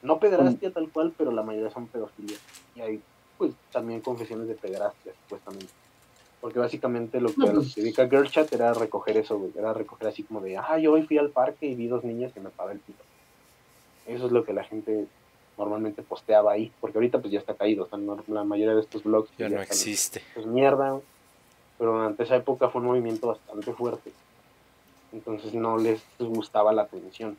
[0.02, 2.38] no pederastia tal cual, pero la mayoría son pedofilia.
[2.76, 3.02] Y hay,
[3.38, 5.68] pues, también confesiones de pederastia, supuestamente.
[6.40, 9.52] Porque básicamente lo que No, pues- se dedica Girl Chat era recoger eso, güey.
[9.58, 12.32] Era recoger así como de, ah, yo hoy fui al parque y vi dos niñas
[12.34, 13.04] que me paga el pito.
[14.08, 15.06] Eso es lo que la gente
[15.58, 16.72] normalmente posteaba ahí.
[16.82, 17.86] Porque ahorita pues ya está caído.
[17.86, 20.22] O sea, no- la mayoría de estos blogs Ya pues, no están- existe.
[20.34, 21.00] pues mierda.
[21.78, 24.12] Pero durante esa época fue un movimiento bastante fuerte.
[25.12, 27.38] Entonces no les gustaba la atención.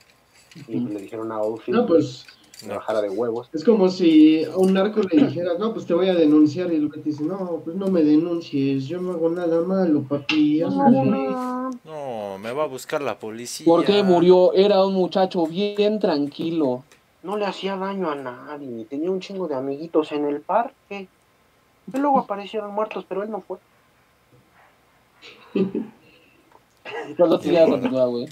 [0.68, 0.88] Y Ujú.
[0.94, 2.24] le dijeron a Oldfield No, pues
[2.61, 3.48] que bajara de huevos.
[3.53, 6.72] es como si a un narco le dijeras, no, pues te voy a denunciar.
[6.72, 10.03] Y lo que te dice, no, pues no me denuncies, yo no hago nada malo,
[10.03, 10.61] papi.
[10.61, 11.37] feliz".
[11.85, 13.64] No, me va a buscar la policía.
[13.64, 14.53] ¿Por qué murió?
[14.53, 16.85] Era un muchacho bien tranquilo.
[17.24, 18.84] No le hacía daño a nadie.
[18.84, 21.08] Tenía un chingo de amiguitos en el parque.
[21.92, 23.58] Y luego aparecieron muertos, pero él no fue.
[27.18, 28.28] No sé si ya continúa, güey.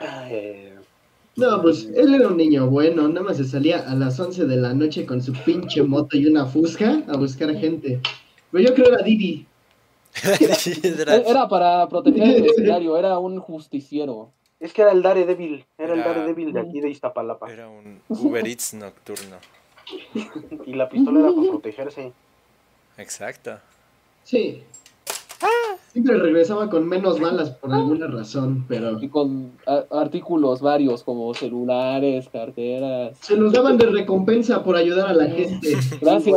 [0.00, 0.74] Eh,
[1.36, 4.56] No, pues él era un niño bueno, nada más se salía a las 11 de
[4.56, 8.00] la noche con su pinche moto y una fusca a buscar gente.
[8.50, 9.46] Pero yo creo era Didi.
[10.82, 14.30] Era- Era para proteger el vecindario, era un justiciero.
[14.60, 17.50] Es que era el Daredevil, era, el Era- Daredevil de aquí de Iztapalapa.
[17.52, 19.36] Era un Uber Eats nocturno.
[20.66, 22.12] Y la pistola era para protegerse.
[22.98, 23.58] Exacto.
[24.24, 24.62] Sí.
[25.92, 29.52] Siempre regresaba con menos balas por alguna razón, pero Y con
[29.90, 33.16] artículos varios como celulares, carteras.
[33.20, 35.76] se los daban de recompensa por ayudar a la gente.
[36.00, 36.36] Gracias.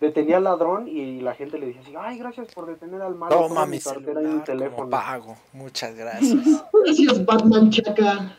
[0.00, 3.34] Detenía al ladrón y la gente le decía así, ay, gracias por detener al malo.
[3.34, 4.90] Toma toma mi cartera y un celular como teléfono.
[4.90, 5.36] pago.
[5.52, 6.64] Muchas gracias.
[6.84, 8.36] Gracias, Batman Chaca.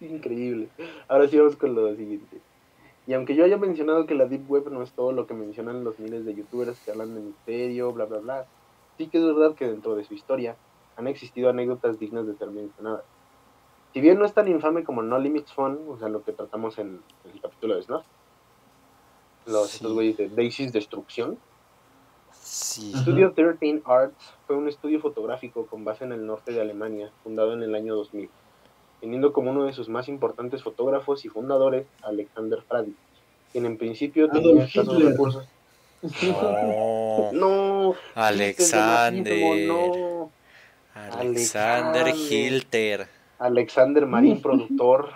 [0.00, 0.68] Increíble.
[1.08, 2.38] Ahora sí vamos con lo siguiente.
[3.06, 5.82] Y aunque yo haya mencionado que la Deep Web no es todo lo que mencionan
[5.82, 8.46] los miles de youtubers que hablan de misterio, bla, bla, bla,
[8.96, 10.54] sí que es verdad que dentro de su historia
[10.96, 13.04] han existido anécdotas dignas de ser mencionadas.
[13.92, 16.78] Si bien no es tan infame como No Limits Fun, o sea, lo que tratamos
[16.78, 17.00] en
[17.32, 18.04] el capítulo de Snuff,
[19.46, 19.76] los Sí.
[19.76, 21.38] estos güeyes de Daisy's Destrucción,
[22.32, 22.92] Sí.
[22.96, 27.52] Studio 13 Arts fue un estudio fotográfico con base en el norte de Alemania, fundado
[27.52, 28.30] en el año 2000,
[29.00, 32.94] teniendo como uno de sus más importantes fotógrafos y fundadores a Alexander Frady,
[33.52, 35.12] quien en principio tenía Adolf escasos Hitler.
[35.12, 35.46] recursos.
[36.22, 37.30] No.
[37.32, 39.68] No, Alexander.
[39.68, 40.30] no.
[40.94, 42.08] Alexander Alexander.
[42.16, 43.08] Hilter.
[43.42, 45.08] Alexander Marín, productor.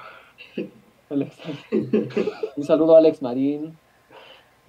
[1.11, 3.77] Un saludo a Alex Marín.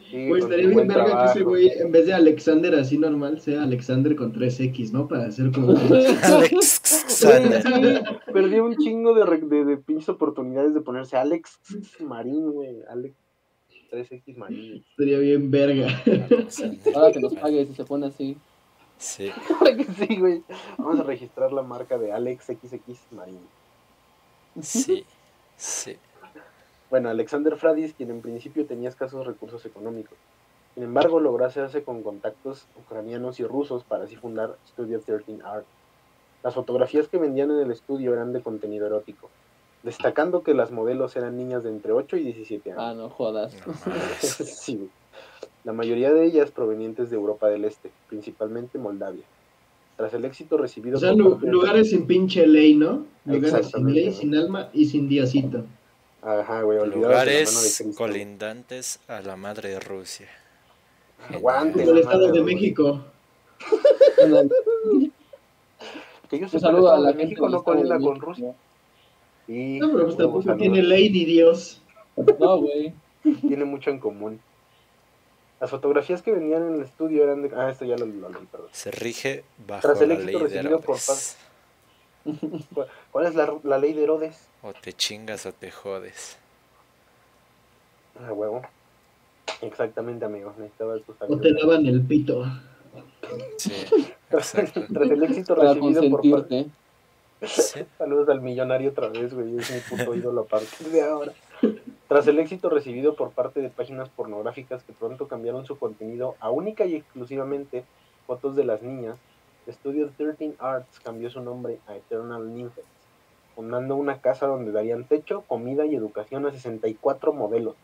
[0.09, 3.63] Sí, con estaría bien verga que ese güey, en vez de Alexander así normal, sea
[3.63, 5.07] Alexander con 3X, ¿no?
[5.07, 5.71] Para hacer como...
[6.23, 6.97] Alexander.
[7.17, 7.23] Sí,
[8.31, 11.59] perdió un chingo de, de, de pinches oportunidades de ponerse Alex
[11.99, 12.77] Marín, güey.
[12.89, 13.15] Alex
[13.91, 14.85] 3X Marín.
[14.91, 15.87] Estaría bien verga.
[16.93, 18.37] Ahora que nos pague si se pone así.
[18.97, 19.31] Sí.
[19.97, 20.43] sí, güey.
[20.77, 23.39] Vamos a registrar la marca de Alex XX Marín.
[24.61, 25.05] Sí.
[25.55, 25.97] Sí.
[26.89, 30.17] Bueno, Alexander Fradis, quien en principio tenía escasos recursos económicos.
[30.73, 35.65] Sin embargo, logró hacerse con contactos ucranianos y rusos para así fundar Studio 13 Art.
[36.43, 39.29] Las fotografías que vendían en el estudio eran de contenido erótico,
[39.83, 42.81] destacando que las modelos eran niñas de entre 8 y 17 años.
[42.81, 43.55] Ah, no jodas.
[43.65, 43.73] No.
[44.21, 44.89] Sí, güey.
[45.67, 49.25] La mayoría de ellas provenientes de Europa del Este, principalmente Moldavia.
[49.97, 53.05] Tras el éxito recibido O sea, lu- lugares sin pinche ley, ¿no?
[53.25, 55.65] Lugares sin ley, sin alma y sin diosito.
[56.21, 60.29] Ajá, güey, olvidados de la mano de Lugares colindantes a la madre de Rusia.
[61.33, 61.83] Aguante.
[61.91, 62.41] El Estado de.
[62.43, 63.03] México.
[66.29, 68.21] Que yo el saludo a la gente México no colinda con.
[68.21, 68.55] Rusia.
[69.47, 71.81] Sí, No, pero pues tampoco tiene ley ni Dios.
[72.39, 72.93] No, güey.
[73.41, 74.39] Tiene mucho en común.
[75.59, 77.51] Las fotografías que venían en el estudio eran de...
[77.55, 78.69] Ah, esto ya lo, lo leí, perdón.
[78.71, 81.37] Se rige bajo Tras el la éxito ley de recibido por Herodes.
[82.73, 84.47] ¿Cuál, cuál es la, la ley de Herodes?
[84.61, 86.37] O te chingas o te jodes.
[88.19, 88.61] Ah, huevo.
[89.61, 90.53] Exactamente, amigo.
[90.57, 92.45] Necesitaba tu O te lavan el pito.
[93.57, 93.71] Sí,
[94.29, 94.81] Tras, exacto.
[94.93, 96.29] tras el éxito Para recibido por parte...
[96.29, 96.71] consentirte.
[97.43, 97.85] Sí.
[97.97, 99.57] Saludos al millonario otra vez, güey.
[99.57, 101.33] Es mi puto ídolo a partir de ahora.
[102.07, 106.49] Tras el éxito recibido por parte de páginas pornográficas que pronto cambiaron su contenido a
[106.49, 107.83] única y exclusivamente
[108.25, 109.17] fotos de las niñas,
[109.69, 112.81] Studio 13 Arts cambió su nombre a Eternal Nymphs,
[113.55, 117.75] fundando una casa donde darían techo, comida y educación a 64 modelos,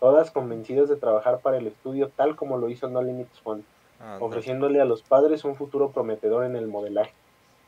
[0.00, 3.64] todas convencidas de trabajar para el estudio tal como lo hizo No Limits Fun
[4.00, 4.18] Anda.
[4.24, 7.12] ofreciéndole a los padres un futuro prometedor en el modelaje.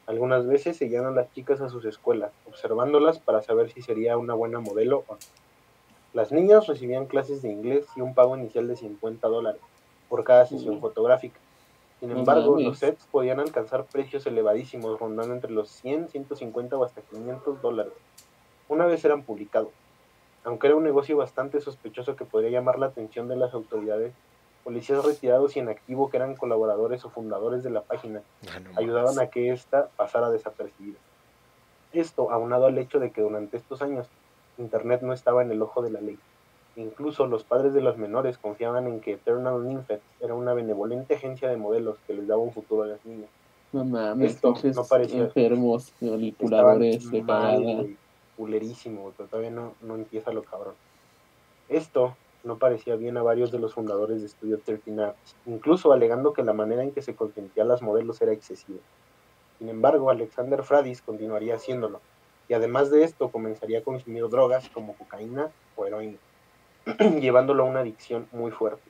[0.07, 4.35] Algunas veces seguían a las chicas a sus escuelas, observándolas para saber si sería una
[4.35, 5.21] buena modelo o no.
[6.13, 9.61] Las niñas recibían clases de inglés y un pago inicial de 50 dólares
[10.09, 11.41] por cada sesión fotográfica.
[12.01, 17.01] Sin embargo, los sets podían alcanzar precios elevadísimos, rondando entre los 100, 150 o hasta
[17.01, 17.95] 500 dólares.
[18.69, 19.73] Una vez eran publicados.
[20.45, 24.13] Aunque era un negocio bastante sospechoso que podría llamar la atención de las autoridades,
[24.65, 28.71] policías retirados y en activo que eran colaboradores o fundadores de la página Ah, no
[28.79, 30.99] ayudaban a que ésta pasara desapercibida.
[31.93, 34.09] Esto aunado al hecho de que durante estos años
[34.59, 36.19] Internet no estaba en el ojo de la ley.
[36.77, 41.49] Incluso los padres de los menores confiaban en que Eternal Nymphet era una benevolente agencia
[41.49, 43.29] de modelos que les daba un futuro a las niñas.
[43.73, 47.97] No mames, Esto no parecía- enfermos, Estaban manipuladores de mal,
[48.37, 50.75] culerísimo, todavía no, no empieza lo cabrón.
[51.69, 56.33] Esto no parecía bien a varios de los fundadores de Studio 13 Arts, incluso alegando
[56.33, 58.79] que la manera en que se consentía a las modelos era excesiva.
[59.59, 62.01] Sin embargo, Alexander Fradis continuaría haciéndolo,
[62.49, 66.19] y además de esto comenzaría a consumir drogas como cocaína o heroína,
[67.21, 68.83] llevándolo a una adicción muy fuerte.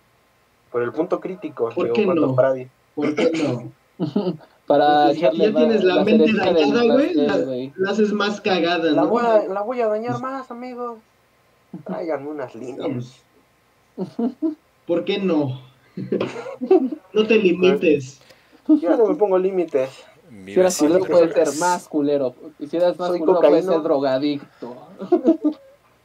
[0.73, 2.35] Pero el punto crítico ¿Por llegó qué cuando no?
[2.35, 3.73] Fradis ¿Por qué no?
[4.67, 9.09] Para si ya tienes la mente dañada, güey, la- haces más cagada, La ¿no?
[9.09, 10.99] voy, a, la voy a dañar más, amigos.
[11.85, 13.24] Tráiganme unas líneas.
[14.87, 15.61] ¿Por qué no?
[17.13, 18.21] No te limites.
[18.69, 19.91] Yo no me pongo límites.
[20.47, 22.35] Si eras sin culero, puedes ser más culero.
[22.59, 24.77] Y si eras más Soy culero, puedes ser drogadicto.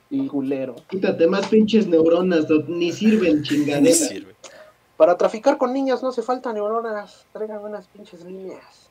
[0.10, 0.76] y culero.
[0.90, 3.96] Quítate más pinches neuronas, no- ni sirven Ni chingadera.
[3.96, 4.36] sirve.
[4.98, 7.26] Para traficar con niñas no hace falta neuronas.
[7.34, 8.90] Traigan unas pinches líneas.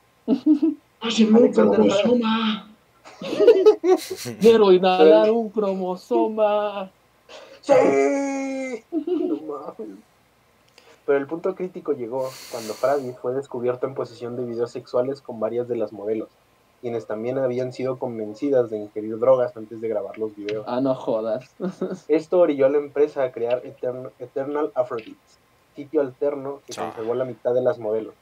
[0.99, 2.69] Pásenme un cromosoma.
[4.39, 6.91] Quiero inhalar un cromosoma.
[7.69, 8.85] ¡Sí!
[8.91, 9.99] No mames.
[11.05, 15.39] Pero el punto crítico llegó cuando Fradis fue descubierto en posesión de videos sexuales con
[15.39, 16.37] varias de las modelos,
[16.81, 20.65] quienes también habían sido convencidas de ingerir drogas antes de grabar los videos.
[20.67, 21.55] Ah, no jodas.
[22.07, 25.41] Esto orilló a la empresa a crear Etern- Eternal Afrodits,
[25.75, 28.15] sitio alterno que conservó la mitad de las modelos.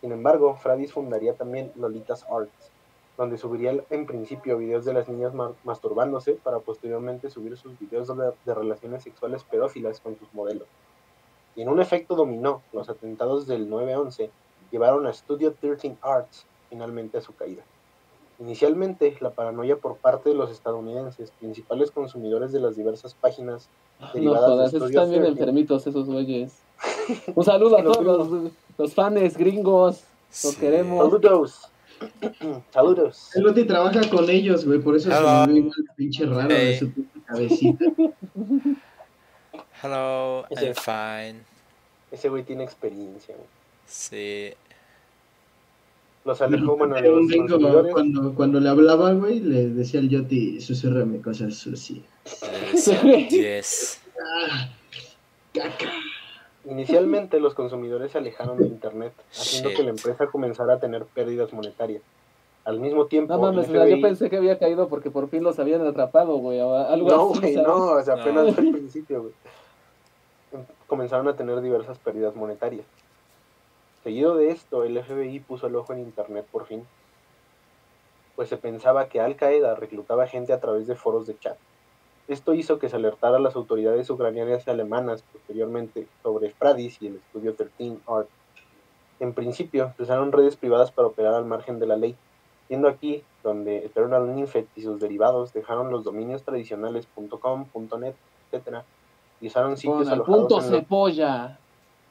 [0.00, 2.72] Sin embargo, Fradis fundaría también Lolitas Arts,
[3.16, 8.08] donde subiría en principio videos de las niñas ma- masturbándose para posteriormente subir sus videos
[8.08, 10.68] de, de relaciones sexuales pedófilas con sus modelos.
[11.54, 14.28] Y en un efecto dominó, los atentados del 9-11
[14.70, 17.62] llevaron a Studio 13 Arts finalmente a su caída.
[18.38, 24.12] Inicialmente, la paranoia por parte de los estadounidenses, principales consumidores de las diversas páginas No
[24.12, 26.58] derivadas de jodas, Studio están bien 13, enfermitos esos güeyes.
[27.34, 30.02] Un saludo a Los todos los, los fans gringos.
[30.28, 30.56] Los Sí.
[30.60, 30.98] queremos.
[31.10, 31.70] Saludos.
[32.72, 33.30] Saludos.
[33.34, 35.40] El Loti trabaja con ellos, güey, por eso se Hello.
[35.40, 37.84] volvió igual de pinche raro de su puta cabecita.
[39.82, 41.40] Hello, Ese- I'm fine.
[42.10, 43.34] Ese güey tiene experiencia.
[43.34, 43.46] güey.
[43.86, 44.52] Sí.
[46.24, 51.54] Los alejó, bueno, los cuando, cuando le hablaba, güey, le decía al Yoti, susurrame cosas
[51.54, 52.00] sucias.
[53.30, 54.00] 10.
[54.18, 54.70] Ah,
[55.52, 55.92] caca.
[56.68, 59.76] Inicialmente los consumidores se alejaron de Internet, haciendo Shit.
[59.78, 62.02] que la empresa comenzara a tener pérdidas monetarias.
[62.64, 65.44] Al mismo tiempo, No mames, sea, yo FBI pensé que había caído porque por fin
[65.44, 66.60] los habían atrapado, güey.
[66.60, 67.68] o Algo No, así, güey, ¿sabes?
[67.68, 68.22] no, o sea, No.
[68.22, 69.32] apenas fue el principio, güey.
[70.88, 72.86] Comenzaron a tener diversas pérdidas monetarias.
[74.02, 76.84] Seguido de esto, el FBI puso el ojo en Internet por fin,
[78.34, 81.56] pues se pensaba que Al Qaeda reclutaba gente a través de foros de chat.
[82.28, 87.06] Esto hizo que se alertara a las autoridades ucranianas y alemanas posteriormente sobre Fradis y
[87.08, 88.28] el estudio 13 Art.
[89.20, 92.16] En principio, se usaron redes privadas para operar al margen de la ley,
[92.68, 97.06] siendo aquí donde Eternal Ninfet y sus derivados dejaron los dominios tradicionales
[97.40, 97.66] .com,
[98.00, 98.14] .net,
[98.50, 98.78] etc.
[99.40, 101.58] y usaron sitios Con alojados punto en lo- cepolla.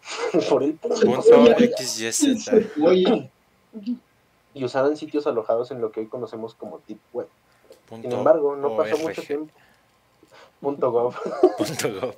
[0.49, 1.45] por el punto
[1.77, 2.49] XYZ.
[4.53, 7.27] Y usaron sitios alojados en lo que hoy conocemos como Deep Web.
[7.89, 9.51] Sin embargo, no pasó mucho tiempo.
[10.61, 11.15] Punto .gov.
[11.57, 12.15] Punto gov.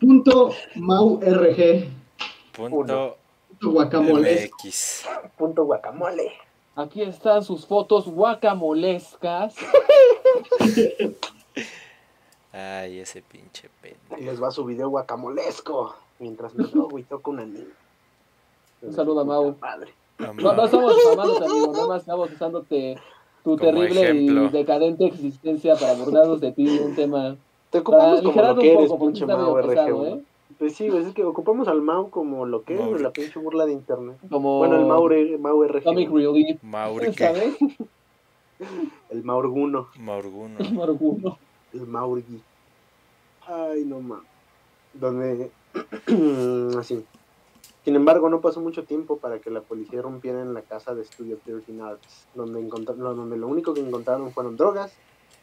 [0.00, 1.88] punto mau rg,
[2.52, 3.16] Punto
[3.48, 4.50] punto guacamole.
[4.50, 5.04] MX.
[5.36, 6.32] Punto guacamole.
[6.74, 9.54] Aquí están sus fotos guacamolescas.
[12.52, 14.22] Ay, ese pinche pendejo.
[14.30, 15.94] Les va su video guacamolesco.
[16.18, 17.74] Mientras me drogo y toco una niña.
[18.82, 19.54] Un saludo a Mau.
[19.54, 19.92] Padre.
[20.18, 21.72] No, no estamos difamándote, amigo.
[21.72, 22.98] Nada más estamos usándote
[23.42, 24.44] tu Como terrible ejemplo.
[24.44, 26.78] y decadente existencia para burlarnos de ti.
[26.78, 27.36] Un tema.
[27.72, 29.66] Te ocupamos como lo que eres, pinche Mau RG.
[29.68, 30.06] pesado.
[30.06, 30.22] ¿eh?
[30.58, 33.66] Pues sí, güey, es que ocupamos al Mau como lo que es, la pinche burla
[33.66, 34.16] de internet.
[34.30, 34.58] Como.
[34.58, 35.82] Bueno, el Mau, R- Mau RG.
[35.82, 36.10] Comic.
[36.10, 36.62] Relief.
[36.62, 37.12] Maurque.
[37.14, 37.56] ¿Sabes?
[39.10, 39.88] El Maurguno.
[39.98, 40.58] Maurguno.
[40.72, 41.38] Morguno.
[41.72, 42.40] El Maurgui.
[43.46, 44.26] Ay, no mames.
[44.94, 45.50] Donde.
[46.78, 47.04] Así.
[47.84, 51.04] Sin embargo, no pasó mucho tiempo para que la policía rompiera en la casa de
[51.04, 54.92] Studio 13 Arts, donde, donde lo único que encontraron fueron drogas,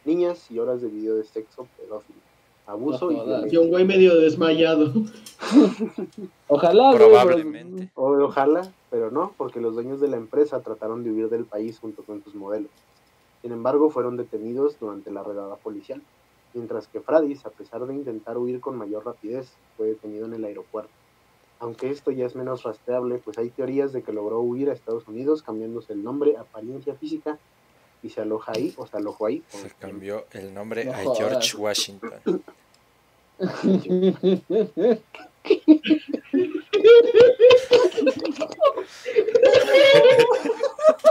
[0.04, 2.18] niñas y horas de video de sexo pedófilo,
[2.66, 3.26] abuso No y jodas.
[3.26, 3.60] Y violencia.
[3.60, 4.92] un güey medio desmayado.
[6.48, 7.90] Ojalá, Probablemente.
[7.94, 11.78] O, ojalá, pero no, porque los dueños de la empresa trataron de huir del país
[11.78, 12.70] junto con sus modelos.
[13.42, 16.02] Sin embargo, fueron detenidos durante la redada policial,
[16.52, 20.44] mientras que Fradis, a pesar de intentar huir con mayor rapidez, fue detenido en el
[20.44, 20.90] aeropuerto.
[21.58, 25.06] Aunque esto ya es menos rastreable, pues hay teorías de que logró huir a Estados
[25.08, 27.38] Unidos cambiándose el nombre, apariencia física,
[28.02, 29.42] y se aloja ahí o se alojó ahí.
[29.48, 31.14] Se cambió el nombre No a.
[31.16, 32.42] George Washington.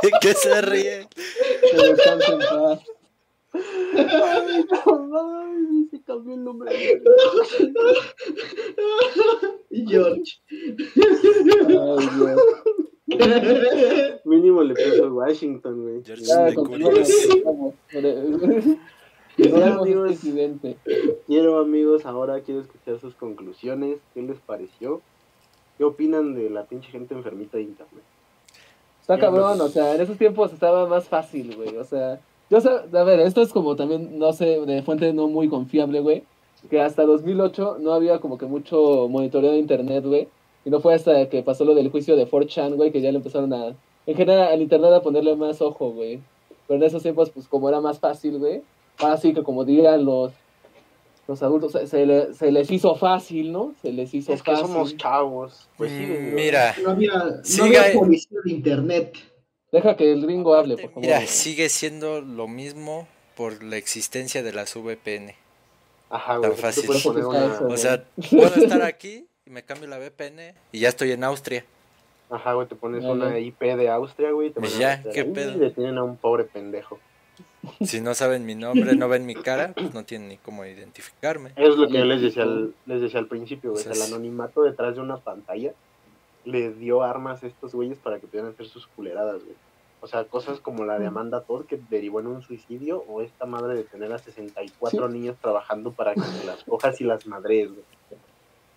[0.01, 1.07] ¿De qué se ríe?
[1.71, 2.79] Que descanse en paz.
[3.53, 7.01] Ay, no se cambió el nombre.
[9.71, 10.41] George.
[10.47, 12.41] Ay, Dios.
[14.26, 16.03] Mínimo le puso Washington, güey.
[16.03, 16.49] Ya,
[19.39, 20.12] Ignoremos amigos.
[20.12, 20.78] incidente.
[21.28, 23.97] Quiero, amigos, ahora quiero escuchar sus conclusiones.
[24.14, 25.01] ¿Qué les pareció?
[25.78, 28.03] ¿Qué opinan de la pinche gente enfermita de internet?
[29.01, 31.78] Está cabrón, o sea, en esos tiempos estaba más fácil, güey.
[31.78, 35.28] O sea, yo sé, a ver, esto es como también, no sé, de fuente no
[35.28, 36.24] muy confiable, güey.
[36.70, 40.28] Que hasta 2008 no había como que mucho monitoreo de internet, güey.
[40.66, 43.18] Y no fue hasta que pasó lo del juicio de 4chan, güey, que ya le
[43.18, 46.20] empezaron a en general al internet a ponerle más ojo, güey.
[46.68, 48.62] Pero en esos tiempos, pues como era más fácil, güey.
[48.97, 50.32] Ahora sí que como dirían los,
[51.28, 53.74] los adultos, se, se le- se les hizo fácil, ¿no?
[53.82, 54.68] Se les hizo Es que fácil.
[54.68, 55.70] somos chavos.
[55.78, 56.34] Pues sí, Mm.
[56.36, 57.14] Mira, No había,
[57.57, 59.18] no había policía de internet.
[59.72, 61.01] Deja que el gringo hable, por favor.
[61.03, 63.07] mira, sigue siendo lo mismo
[63.38, 65.36] por la existencia de las VPN.
[66.10, 66.49] Ajá, güey.
[66.49, 66.89] Tan fácil.
[67.26, 67.68] una- eso.
[67.68, 71.65] O sea, puedo estar aquí y me cambio la VPN y ya estoy en Austria.
[72.29, 73.39] Ajá, güey, te pones una.
[73.39, 74.51] IP de Austria, güey.
[74.51, 75.53] Te Pues mandan a ya, ¿qué ahí pedo?
[75.53, 76.99] Y detienen a un pobre pendejo.
[77.81, 81.51] Si no saben mi nombre, no ven mi cara, pues no tienen ni cómo identificarme.
[81.55, 82.49] Es lo que yo les decía sí.
[82.49, 83.81] al, les decía al principio, güey.
[83.81, 85.73] o sea, el anonimato detrás de una pantalla
[86.45, 89.55] les dio armas a estos güeyes para que pudieran hacer sus culeradas, güey.
[90.01, 93.45] O sea, cosas como la de Amanda Todd que derivó en un suicidio o esta
[93.45, 97.69] madre de tener a 64 niños trabajando para que se las cojas y las madres,
[97.69, 97.83] güey.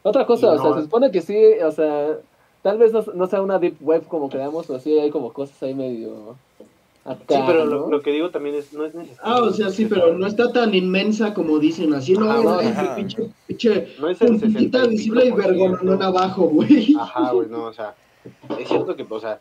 [0.02, 0.62] Otra cosa, o No.
[0.62, 2.18] sea, se supone que sí, o sea,
[2.62, 5.62] tal vez no, no sea una deep web como creamos, pero sí hay como cosas
[5.62, 6.36] ahí medio
[7.04, 7.70] acá, Sí, pero ¿no?
[7.74, 9.22] lo, lo que digo también es, no es necesario.
[9.24, 12.58] Ah, o sea, sí, pero no está tan inmensa como dicen así, no, Ajá, no,
[12.58, 12.96] ajá.
[12.96, 16.94] pinche, pinche No es el puntita 60 y visible y vergononón abajo, güey.
[16.98, 17.94] Ajá, güey, no, o sea,
[18.58, 19.40] es cierto que, o sea,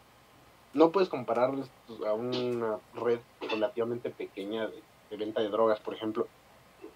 [0.73, 1.51] no puedes comparar
[2.07, 6.27] a una red relativamente pequeña de, de venta de drogas, por ejemplo,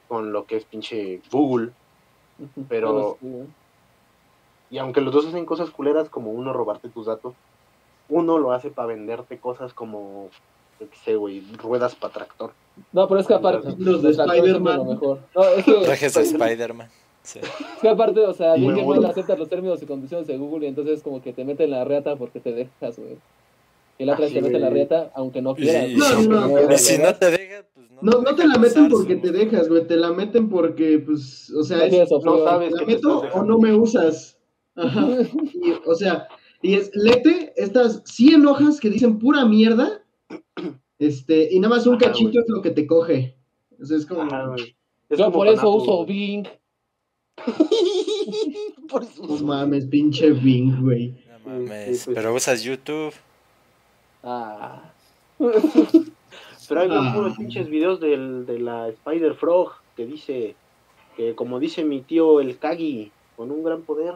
[0.07, 1.71] con lo que es pinche Google.
[2.69, 3.47] Pero- ¿no?
[4.71, 7.33] Y aunque los dos hacen cosas culeras como uno robarte tus datos,
[8.09, 10.29] uno lo hace para venderte cosas como,
[10.79, 12.51] yo qué sé, güey, ruedas para tractor.
[12.91, 14.77] No, pero es que aparte, Los de Spider-Man.
[14.77, 15.19] lo mejor.
[15.35, 16.89] No, es que, Trajes de Spider-Man.
[17.23, 17.39] Sí.
[17.39, 20.69] es que aparte, o sea, bien que aceptas los términos y condiciones de Google y
[20.69, 23.17] entonces como que te meten la reata porque te dejas, güey.
[23.97, 25.89] Y la otra vez Así, te meten la reata aunque no quieras.
[25.89, 28.57] y- No, no, pero- Y si no te deja, pues no, No, no te la
[28.57, 32.43] meten porque te dejas, güey, te la meten porque, pues, o sea, No es, No
[32.43, 34.37] sabes ¿la que te meto o no me usas?
[34.75, 35.07] Ajá.
[35.53, 36.27] Y, o sea,
[36.61, 40.03] y es, lete estas 100 hojas que dicen pura mierda,
[40.99, 42.43] este, y nada más un Ajá, cachito güey.
[42.43, 43.37] es lo que te coge.
[43.81, 44.23] O sea, es como...
[44.23, 44.75] Ajá, güey.
[45.09, 46.07] Es Yo como por eso uso güey.
[46.07, 46.47] Bing.
[48.89, 51.15] por eso No mames, pinche Bing, güey.
[51.45, 52.15] No mames, Sí, pues.
[52.15, 53.13] pero usas YouTube.
[54.25, 54.81] Ah.
[56.67, 57.11] Pero hay Ah.
[57.15, 60.55] puros pinches videos del, de la Spider Frog que dice
[61.15, 64.15] que como dice mi tío el Kagi, con un gran poder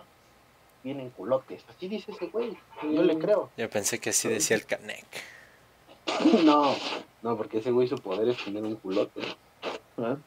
[0.84, 1.64] vienen culotes.
[1.70, 2.58] Así dice ese güey.
[2.84, 3.50] Yo le creo.
[3.58, 5.06] Yo pensé que así decía el Canek.
[6.44, 6.74] No,
[7.22, 9.22] no, porque ese güey su poder es tener un culote.
[9.98, 10.18] Ah.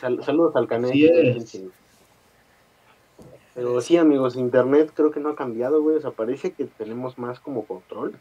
[0.00, 1.60] Sal- saludos al es.
[3.54, 5.96] Pero sí, amigos, internet creo que no ha cambiado, güey.
[5.96, 8.16] O sea, parece que tenemos más como control.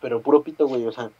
[0.00, 0.86] Pero puro pito, güey.
[0.86, 1.10] O sea,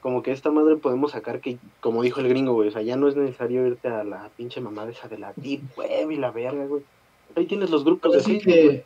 [0.00, 2.68] como que esta madre podemos sacar que, como dijo el gringo, güey.
[2.68, 5.62] O sea, ya no es necesario irte a la pinche mamada esa de la deep
[5.76, 6.82] web y la verga, güey.
[7.36, 8.68] Ahí tienes los grupos de Así Facebook, güey.
[8.68, 8.84] que,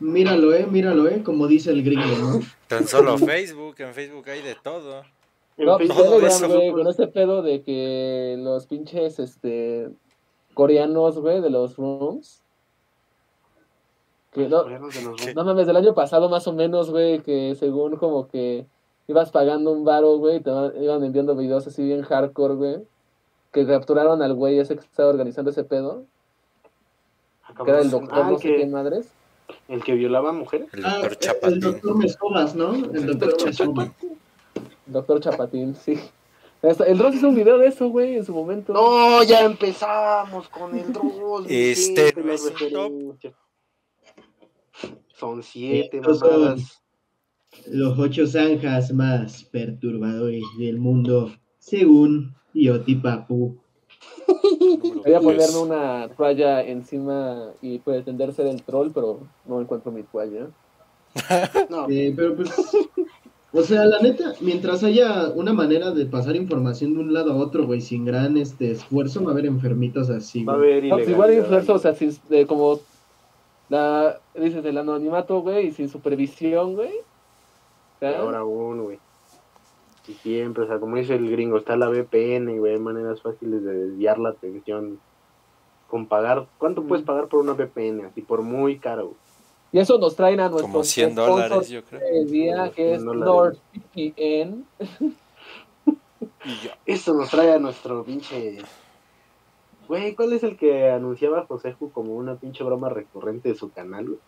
[0.00, 2.40] míralo, eh, míralo, eh, como dice el gringo, ¿no?
[2.68, 5.04] Tan solo Facebook, en Facebook hay de todo.
[5.58, 9.90] No, pues Telegram, eso, güey, con este pedo de que los pinches, este,
[10.54, 12.41] coreanos, güey, de los rooms.
[14.32, 15.34] Que no, de los ¿Qué?
[15.34, 18.66] no mames, del año pasado más o menos, güey, que según como que
[19.06, 22.76] ibas pagando un varo, güey, te iban enviando videos así bien hardcore, güey.
[23.52, 26.04] Que capturaron al güey ese que estaba organizando ese pedo,
[27.62, 29.08] que era el doctor, Ah, no el sé qué madres.
[29.68, 30.68] el que violaba mujeres.
[30.72, 31.60] El Ah, doctor el Chapatín.
[31.60, 32.74] doctor Mescobas, ¿no?
[32.74, 33.90] El doctor Mescobas.
[34.86, 35.98] Doctor Chapatín, sí.
[36.62, 38.72] El Dross hizo un video de eso, güey, en su momento.
[38.72, 41.44] No, ya empezamos con el Dross.
[41.48, 42.92] Este no es top.
[45.22, 46.82] Son siete Estos son- mamadas.
[47.70, 53.56] Los ocho zanjas más perturbadores del mundo, según Yoti Papu.
[55.04, 60.02] Voy a ponerme una toalla encima y pretender ser el troll, pero no encuentro mi
[60.02, 60.48] toalla.
[61.70, 62.50] No, Eh, pero pues,
[63.52, 67.36] o sea, la neta, mientras haya una manera de pasar información de un lado a
[67.36, 70.70] otro, güey, sin gran este esfuerzo, va a haber enfermitos así, va a güey.
[70.72, 72.80] haber No, pues igual sea, sin- de como
[73.72, 76.92] la, dices, el anonimato, güey, y sin supervisión, güey.
[78.00, 78.98] Peor aún, güey.
[80.06, 83.64] Y siempre, o sea, como dice el gringo, está la VPN, güey, hay maneras fáciles
[83.64, 85.00] de desviar la atención.
[85.88, 88.04] Con pagar, ¿cuánto puedes pagar por una VPN?
[88.04, 89.16] Así por muy caro, güey.
[89.72, 92.00] Y eso nos traen a nuestro Como 100 dólares, yo creo.
[92.12, 93.58] el día que es 100 dólares.
[93.72, 94.66] NordVPN.
[96.44, 96.78] Y ya.
[96.84, 98.58] Esto nos trae a nuestro pinche.
[99.88, 104.06] Güey, ¿cuál es el que anunciaba Joseju como una pinche broma recurrente de su canal,
[104.06, 104.18] güey?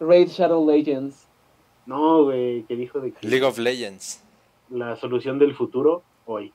[0.00, 1.26] Raid Shadow Legends.
[1.86, 4.22] No, güey, que dijo de que League of Legends.
[4.70, 6.52] la solución del futuro hoy.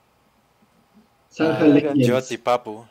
[1.39, 2.07] Ah, Legends.
[2.07, 2.85] Yoti Papu.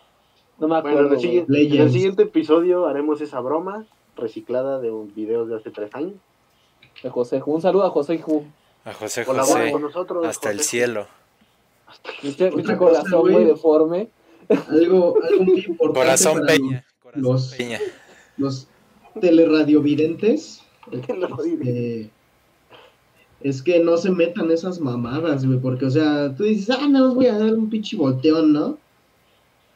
[0.59, 1.07] No me Bueno, acuerdo.
[1.09, 3.85] en el, siguiente, en el siguiente episodio haremos esa broma
[4.17, 6.15] reciclada de un videos de hace tres años.
[7.03, 7.53] de José Ju.
[7.55, 8.45] Un saludo a José Ju.
[8.85, 9.73] A José Colabora José.
[9.73, 10.27] con nosotros.
[10.27, 11.07] Hasta el cielo.
[11.89, 14.09] Otra pinche cosa, corazón, güey, deforme.
[14.69, 16.85] Algo, algo muy importante Corazón para Peña.
[17.03, 17.81] Corazón los- Peña.
[18.37, 18.69] los
[19.21, 20.63] teleradiovidentes.
[20.93, 22.11] Este,
[23.41, 27.15] es que no se metan esas mamadas, güey, porque, o sea, tú dices, ah, no,
[27.15, 28.79] voy a dar un pinche volteón, ¿no?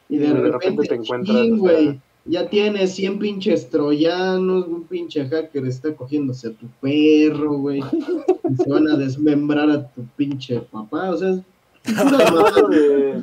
[0.09, 4.67] Y de, Y de repente, repente te encuentras, chin, güey, ya tienes 100 pinches troyanos,
[4.67, 9.89] un pinche hacker está cogiéndose a tu perro, güey, y se van a desmembrar a
[9.89, 11.41] tu pinche papá, o sea, es
[11.85, 13.23] pura mamada.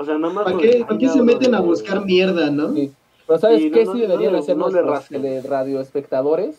[0.00, 0.44] O sea, nada más.
[0.44, 2.72] ¿Para qué, de- ¿para qué se meten a buscar mierda, no?
[2.72, 2.92] Sí.
[3.26, 6.56] Pero ¿sabes Sí, qué no, sí no, deberían no, hacer nuestros tele- radioespectadores,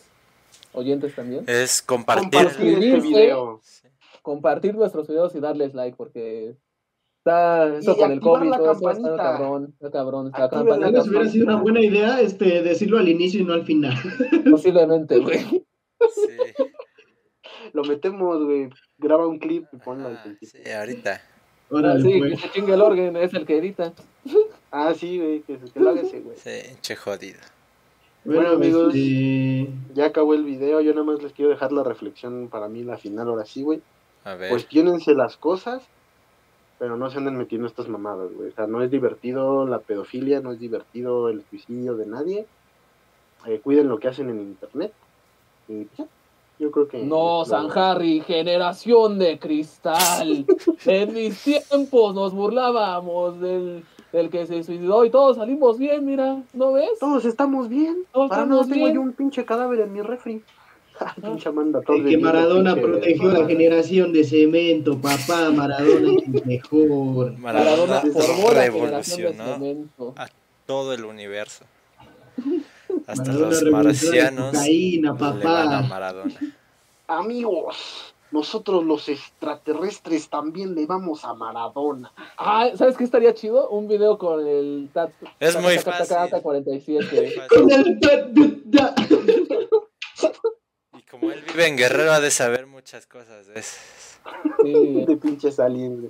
[0.74, 1.44] oyentes también?
[1.48, 2.30] Es compartir.
[2.30, 3.08] Compartir este Suscribirse.
[3.08, 3.60] video.
[3.64, 3.88] Sí.
[4.22, 6.56] Compartir nuestros videos y darles like porque
[7.18, 10.80] está eso Y con el COVID, la todo eso está cabrón, está cabrón, está cabrón,
[10.80, 13.66] la Tal vez hubiera sido una buena idea este, decirlo al inicio y no al
[13.66, 13.94] final.
[14.52, 15.39] posiblemente, güey.
[15.39, 16.38] Sí.
[17.74, 18.70] Lo metemos, güey.
[18.98, 20.62] Graba un clip y ponlo al Ah, principio.
[20.64, 21.22] sí, ahorita.
[21.72, 22.32] Órale, Sí, pues.
[22.32, 23.94] que se chingue el orden, es el que edita.
[24.74, 25.42] Ah, sí, güey.
[25.42, 26.38] Que, que lo haga ese, güey.
[26.38, 27.40] Sí, che jodido.
[28.24, 28.96] Bueno, Bueno, amigos.
[28.96, 30.80] este, Ya acabó el video.
[30.80, 33.82] Yo nada más les quiero dejar la reflexión para mí, la final, ahora sí, güey.
[34.24, 34.50] A ver.
[34.50, 35.84] Cuestiónense las cosas,
[36.80, 38.48] pero no se anden metiendo estas mamadas, güey.
[38.48, 42.46] O sea, no es divertido la pedofilia, no es divertido el suicidio de nadie.
[43.48, 44.94] Eh, cuiden lo que hacen en internet.
[45.68, 46.06] Y ya,
[46.62, 46.99] yo creo que.
[46.99, 50.45] No, San Harry, generación de cristal.
[50.86, 53.84] En mis tiempos nos burlábamos del,
[54.14, 56.99] del que se suicidó y todos salimos bien, mira, ¿no ves?
[56.99, 58.03] Todos estamos bien.
[58.12, 58.95] Todos estamos nada tengo bien.
[58.95, 60.41] yo un pinche cadáver en mi refri.
[61.03, 63.47] Ah, pinche Amanda Todd que de Diego, Maradona pinche protegió la mamada.
[63.47, 67.32] generación de cemento, papá, Maradona es el mejor.
[67.39, 70.14] Maradona Maradona formó la generación de revolucionó cemento.
[70.16, 70.28] a
[70.68, 71.66] todo el universo.
[73.08, 75.82] Hasta Maradona los marcianos cocaína, le van a papá.
[75.88, 76.36] Maradona.
[77.08, 82.12] Amigos, nosotros los extraterrestres también le vamos a Maradona.
[82.38, 83.70] Ah, ¿sabes qué estaría chido?
[83.70, 86.08] Un video con el tat, Es muy fácil.
[86.16, 87.34] taca, 47.
[87.49, 87.99] Con el
[90.97, 94.20] Y como él vive en Guerrero, ha de saber muchas cosas de esas.
[94.64, 95.06] Sí.
[95.06, 96.06] De pinches aliens,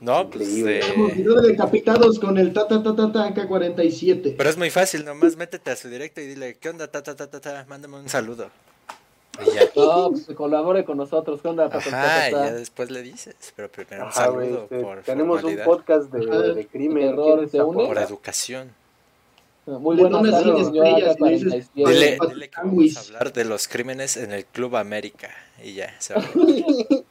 [0.00, 0.48] No, pues.
[0.48, 0.78] Increíble.
[0.80, 4.34] eh, Hemos video decapitados con el ta ta ta ta ta AK-47.
[4.36, 6.88] Pero es muy fácil, nomás métete a su directo y dile, ¿qué onda?
[6.90, 8.50] Ta, ta, ta, ta, ta, mándame un saludo.
[9.40, 9.62] Y ya.
[9.76, 11.40] No, pues colabore con nosotros.
[11.42, 11.68] ¿Qué onda?
[11.68, 12.44] Ta, ta, ta, Ajá, ta, y ta.
[12.46, 16.12] ya después le dices, pero primero un Ajá, saludo este, por tenemos un formalidad, podcast
[16.12, 16.42] de, Ajá.
[16.54, 17.08] de crimen.
[17.10, 17.86] Terror, ¿quieres ¿te une?
[17.86, 18.80] por educación.
[19.66, 21.86] Muy buenas tardes, cinco señor estrellas y le dices, AK-47.
[21.92, 25.28] Dile, Pues, dile que vamos a hablar de los crímenes en el Club América.
[25.62, 26.22] Y ya, se va.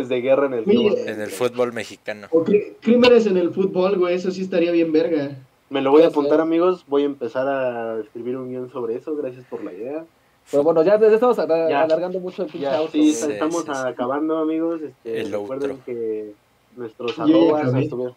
[0.00, 0.98] Crímenes de guerra en el club.
[1.06, 2.26] en el fútbol mexicano.
[2.30, 5.36] O crí- crímenes en el fútbol, güey, eso sí estaría bien verga.
[5.68, 6.84] Me lo voy a apuntar, amigos.
[6.88, 9.14] Voy a empezar a escribir un guion sobre eso.
[9.16, 10.04] Gracias por la idea.
[10.50, 11.82] Pero bueno, ya estamos Ya.
[11.82, 12.90] alargando mucho el pinche Ya, auto.
[12.92, 13.78] sí, estamos sí, sí.
[13.86, 14.80] acabando, amigos.
[14.82, 16.32] Este, El recuerden que
[16.76, 18.14] nuestros arrobas estuvieron,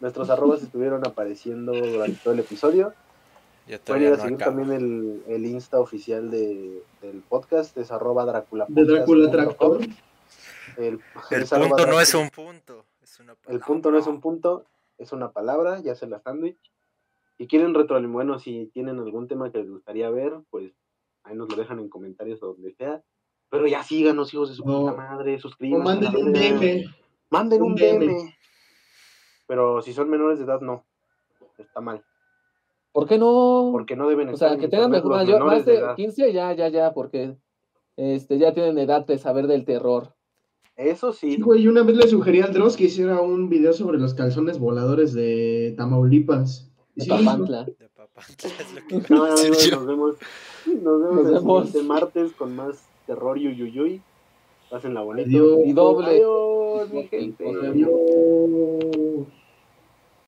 [0.00, 2.92] nuestros arrobas estuvieron apareciendo durante todo el episodio.
[3.84, 8.64] Pueden ir a seguir también el, el Insta oficial de, del podcast, es arroba Drácula
[8.68, 9.80] De Drácula Tractor.
[10.78, 11.00] El,
[11.48, 14.64] punto no es un punto, es una El punto no es un punto,
[14.96, 16.58] es una palabra, ya sea la sándwich.
[17.36, 20.72] Si quieren retroalimentación, bueno, si tienen algún tema que les gustaría ver, pues
[21.24, 23.02] ahí nos lo dejan en comentarios o donde sea.
[23.50, 25.84] Pero ya síganos, hijos de su O- puta madre, O suscríbanse.
[25.84, 26.32] manden un.
[26.32, 26.84] DM.
[27.30, 28.06] Manden un un DM.
[28.06, 28.34] DM.
[29.46, 30.86] Pero si son menores de edad, no.
[31.56, 32.04] Está mal.
[32.92, 33.70] ¿Por qué no?
[33.72, 35.10] Porque no deben O estar sea, en que tengan mejor,
[35.44, 35.96] más de de edad.
[35.96, 37.36] 15, ya, ya, ya, porque
[37.96, 40.14] este, ya tienen edad de saber del terror.
[40.78, 41.34] Eso sí.
[41.34, 44.60] Sí, güey, una vez le sugerí al Dross que hiciera un video sobre los calzones
[44.60, 46.70] voladores de Tamaulipas.
[46.94, 47.10] De sí.
[47.10, 47.64] Papantla.
[47.64, 49.72] De Papantla es lo que No, nos vemos.
[49.72, 50.16] Nos vemos
[50.76, 51.66] Nos vemos.
[51.66, 54.00] siguiente martes con más terror y uyuyuy.
[54.70, 55.28] Pásenla bonito.
[55.28, 55.58] Adiós.
[55.64, 56.06] Y doble.
[56.06, 57.44] Adiós, mi gente.
[57.48, 59.26] Adiós.